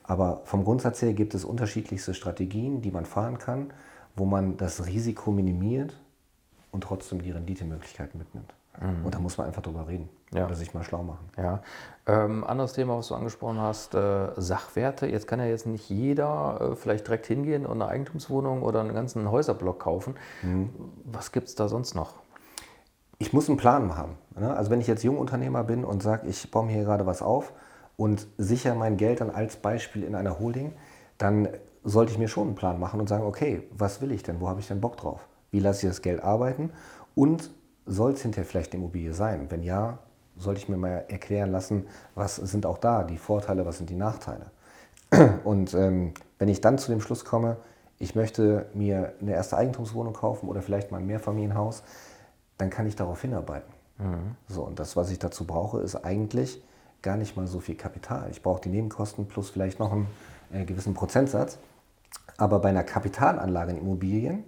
[0.02, 3.72] Aber vom Grundsatz her gibt es unterschiedlichste Strategien, die man fahren kann,
[4.16, 5.94] wo man das Risiko minimiert
[6.72, 8.54] und trotzdem die Renditemöglichkeiten mitnimmt.
[8.81, 9.05] Mhm.
[9.05, 10.47] Und da muss man einfach drüber reden ja.
[10.47, 11.29] oder sich mal schlau machen.
[11.37, 11.61] Ja.
[12.07, 15.07] Ähm, anderes Thema, was du angesprochen hast, äh, Sachwerte.
[15.07, 18.95] Jetzt kann ja jetzt nicht jeder äh, vielleicht direkt hingehen und eine Eigentumswohnung oder einen
[18.95, 20.14] ganzen Häuserblock kaufen.
[20.43, 20.70] Mhm.
[21.05, 22.14] Was gibt es da sonst noch?
[23.18, 24.16] Ich muss einen Plan haben.
[24.39, 24.55] Ne?
[24.55, 27.53] Also wenn ich jetzt Jungunternehmer bin und sage, ich baue mir hier gerade was auf
[27.97, 30.72] und sichere mein Geld dann als Beispiel in einer Holding,
[31.18, 31.49] dann
[31.83, 34.41] sollte ich mir schon einen Plan machen und sagen, okay, was will ich denn?
[34.41, 35.26] Wo habe ich denn Bock drauf?
[35.51, 36.70] Wie lasse ich das Geld arbeiten?
[37.14, 37.51] Und
[37.89, 39.47] soll es hinterher vielleicht eine Immobilie sein?
[39.51, 39.99] Wenn ja,
[40.36, 43.97] sollte ich mir mal erklären lassen, was sind auch da die Vorteile, was sind die
[43.97, 44.47] Nachteile.
[45.45, 47.57] Und ähm, wenn ich dann zu dem Schluss komme,
[47.99, 51.82] ich möchte mir eine erste Eigentumswohnung kaufen oder vielleicht mal ein Mehrfamilienhaus,
[52.57, 53.72] dann kann ich darauf hinarbeiten.
[53.99, 54.36] Mhm.
[54.47, 56.62] So, und das, was ich dazu brauche, ist eigentlich
[57.03, 58.28] gar nicht mal so viel Kapital.
[58.30, 60.07] Ich brauche die Nebenkosten plus vielleicht noch einen
[60.53, 61.59] äh, gewissen Prozentsatz.
[62.36, 64.45] Aber bei einer Kapitalanlage in Immobilien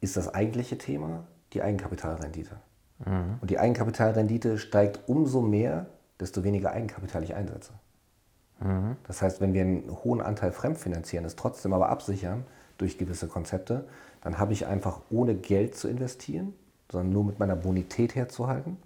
[0.00, 2.56] ist das eigentliche Thema die Eigenkapitalrendite.
[3.04, 3.38] Mhm.
[3.40, 5.86] Und die Eigenkapitalrendite steigt umso mehr,
[6.20, 7.72] desto weniger Eigenkapital ich einsetze.
[8.60, 8.96] Mhm.
[9.06, 12.44] Das heißt, wenn wir einen hohen Anteil fremdfinanzieren, es trotzdem aber absichern
[12.78, 13.84] durch gewisse Konzepte,
[14.22, 16.54] dann habe ich einfach ohne Geld zu investieren,
[16.90, 18.76] sondern nur mit meiner Bonität herzuhalten,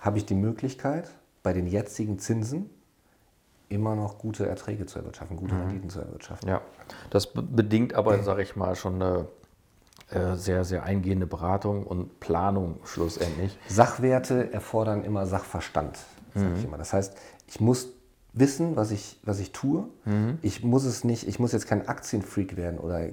[0.00, 1.10] habe ich die Möglichkeit,
[1.42, 2.68] bei den jetzigen Zinsen
[3.68, 5.60] immer noch gute Erträge zu erwirtschaften, gute mhm.
[5.62, 6.48] Renditen zu erwirtschaften.
[6.48, 6.60] Ja,
[7.10, 9.26] das bedingt aber, sage ich mal, schon eine
[10.08, 13.58] sehr, sehr eingehende Beratung und Planung schlussendlich.
[13.68, 15.98] Sachwerte erfordern immer Sachverstand,
[16.34, 16.56] sage mhm.
[16.56, 16.78] ich immer.
[16.78, 17.16] Das heißt,
[17.48, 17.92] ich muss
[18.32, 19.88] wissen, was ich, was ich tue.
[20.04, 20.38] Mhm.
[20.42, 23.08] Ich muss es nicht, ich muss jetzt kein Aktienfreak werden oder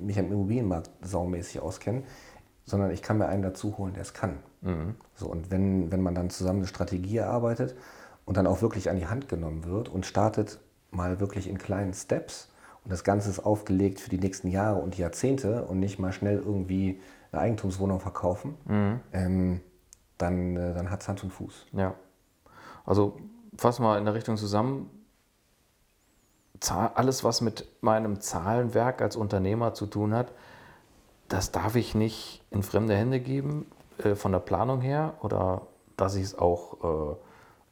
[0.00, 2.04] mich am Immobilienmarkt saumäßig auskennen,
[2.64, 4.38] sondern ich kann mir einen dazu holen, der es kann.
[4.62, 4.94] Mhm.
[5.16, 7.74] So, und wenn, wenn man dann zusammen eine Strategie erarbeitet
[8.24, 10.60] und dann auch wirklich an die Hand genommen wird und startet
[10.92, 12.51] mal wirklich in kleinen Steps,
[12.84, 16.38] und das Ganze ist aufgelegt für die nächsten Jahre und Jahrzehnte und nicht mal schnell
[16.38, 19.00] irgendwie eine Eigentumswohnung verkaufen, mhm.
[19.12, 19.60] ähm,
[20.18, 21.66] dann, äh, dann hat es Hand und Fuß.
[21.72, 21.94] Ja.
[22.84, 23.18] Also
[23.56, 24.90] fassen wir in der Richtung zusammen.
[26.94, 30.32] Alles, was mit meinem Zahlenwerk als Unternehmer zu tun hat,
[31.28, 33.66] das darf ich nicht in fremde Hände geben,
[33.98, 35.62] äh, von der Planung her, oder
[35.96, 37.16] dass ich es auch äh,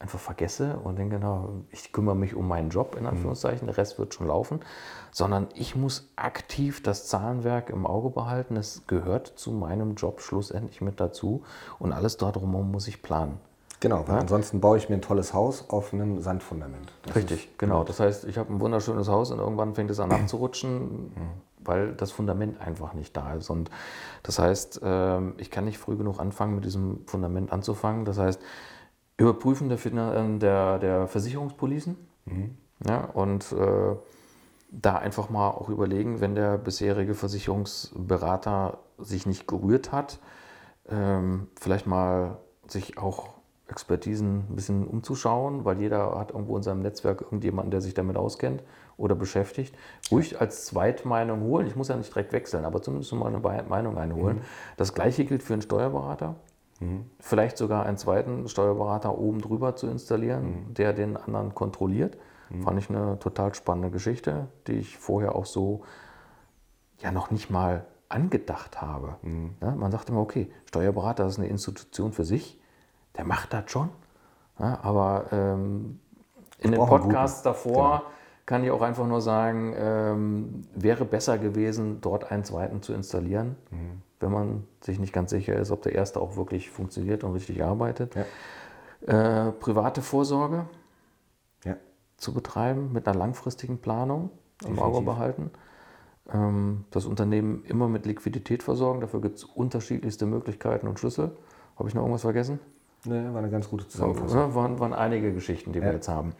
[0.01, 3.99] einfach vergesse und denke, na, ich kümmere mich um meinen Job, in Anführungszeichen, der Rest
[3.99, 4.61] wird schon laufen,
[5.13, 8.57] sondern ich muss aktiv das Zahlenwerk im Auge behalten.
[8.57, 11.45] Es gehört zu meinem Job schlussendlich mit dazu
[11.79, 13.39] und alles darum muss ich planen.
[13.81, 14.21] Genau, weil ja?
[14.21, 16.93] ansonsten baue ich mir ein tolles Haus auf einem Sandfundament.
[17.03, 17.85] Das Richtig, genau.
[17.85, 21.13] Das heißt, ich habe ein wunderschönes Haus und irgendwann fängt es an abzurutschen, mhm.
[21.59, 23.49] weil das Fundament einfach nicht da ist.
[23.51, 23.71] Und
[24.23, 28.05] das heißt, ähm, ich kann nicht früh genug anfangen, mit diesem Fundament anzufangen.
[28.05, 28.41] Das heißt,
[29.21, 29.79] Überprüfen der,
[30.17, 32.57] ähm, der, der Versicherungspolicen mhm.
[32.87, 33.97] ja, und äh,
[34.71, 40.21] da einfach mal auch überlegen, wenn der bisherige Versicherungsberater sich nicht gerührt hat,
[40.89, 46.81] ähm, vielleicht mal sich auch Expertisen ein bisschen umzuschauen, weil jeder hat irgendwo in seinem
[46.81, 48.63] Netzwerk irgendjemanden, der sich damit auskennt
[48.97, 49.77] oder beschäftigt.
[50.11, 51.67] Ruhig als Zweitmeinung holen.
[51.67, 54.39] Ich muss ja nicht direkt wechseln, aber zumindest mal eine Meinung einholen.
[54.39, 54.43] Mhm.
[54.77, 56.37] Das gleiche gilt für einen Steuerberater.
[56.81, 57.05] Mhm.
[57.19, 60.75] Vielleicht sogar einen zweiten Steuerberater oben drüber zu installieren, mhm.
[60.75, 62.17] der den anderen kontrolliert.
[62.49, 62.63] Mhm.
[62.63, 65.83] Fand ich eine total spannende Geschichte, die ich vorher auch so
[66.99, 69.17] ja noch nicht mal angedacht habe.
[69.23, 69.55] Mhm.
[69.63, 72.59] Ja, man sagt immer, okay, Steuerberater ist eine Institution für sich,
[73.17, 73.91] der macht das schon.
[74.59, 76.01] Ja, aber ähm,
[76.59, 78.11] in den Podcasts davor genau.
[78.47, 83.57] kann ich auch einfach nur sagen, ähm, wäre besser gewesen, dort einen zweiten zu installieren.
[83.71, 87.33] Mhm wenn man sich nicht ganz sicher ist, ob der erste auch wirklich funktioniert und
[87.33, 88.15] richtig arbeitet.
[88.15, 89.49] Ja.
[89.49, 90.67] Äh, private Vorsorge
[91.65, 91.77] ja.
[92.19, 94.31] zu betreiben mit einer langfristigen Planung
[94.67, 95.51] im Auge behalten.
[96.33, 99.01] Ähm, das Unternehmen immer mit Liquidität versorgen.
[99.01, 101.33] Dafür gibt es unterschiedlichste Möglichkeiten und Schlüssel.
[101.77, 102.61] Habe ich noch irgendwas vergessen?
[103.07, 104.39] Nee, war eine ganz gute Zusammenfassung.
[104.39, 105.87] Ja, waren, waren einige Geschichten, die ja.
[105.87, 106.35] wir jetzt haben.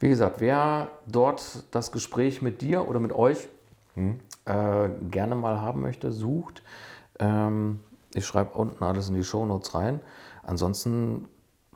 [0.00, 3.48] Wie gesagt, wer dort das Gespräch mit dir oder mit euch
[3.94, 4.18] hm.
[4.46, 6.62] äh, gerne mal haben möchte, sucht,
[7.20, 7.80] ähm,
[8.14, 10.00] ich schreibe unten alles in die Shownotes rein.
[10.42, 11.28] Ansonsten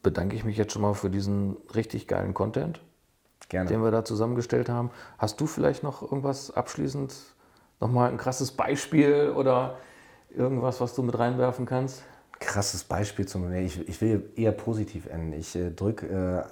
[0.02, 2.80] bedanke ich mich jetzt schon mal für diesen richtig geilen Content,
[3.48, 3.68] Gerne.
[3.68, 4.90] den wir da zusammengestellt haben.
[5.18, 7.14] Hast du vielleicht noch irgendwas abschließend,
[7.80, 9.76] nochmal ein krasses Beispiel oder
[10.30, 12.02] irgendwas, was du mit reinwerfen kannst?
[12.40, 15.32] Krasses Beispiel zum ich, ich will eher positiv enden.
[15.32, 16.06] Ich äh, drücke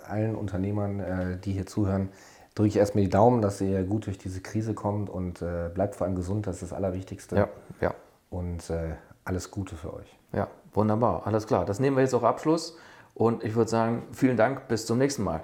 [0.07, 2.11] äh, allen Unternehmern, äh, die hier zuhören,
[2.55, 5.97] drücke ich erstmal die Daumen, dass ihr gut durch diese Krise kommt und äh, bleibt
[5.97, 7.37] vor allem gesund, das ist das Allerwichtigste.
[7.37, 7.49] Ja,
[7.81, 7.95] ja.
[8.33, 8.95] Und äh,
[9.27, 10.19] alles Gute für euch.
[10.33, 11.67] Ja, wunderbar, alles klar.
[11.67, 12.79] Das nehmen wir jetzt auch Abschluss
[13.15, 15.43] und ich würde sagen, vielen Dank, bis zum nächsten Mal.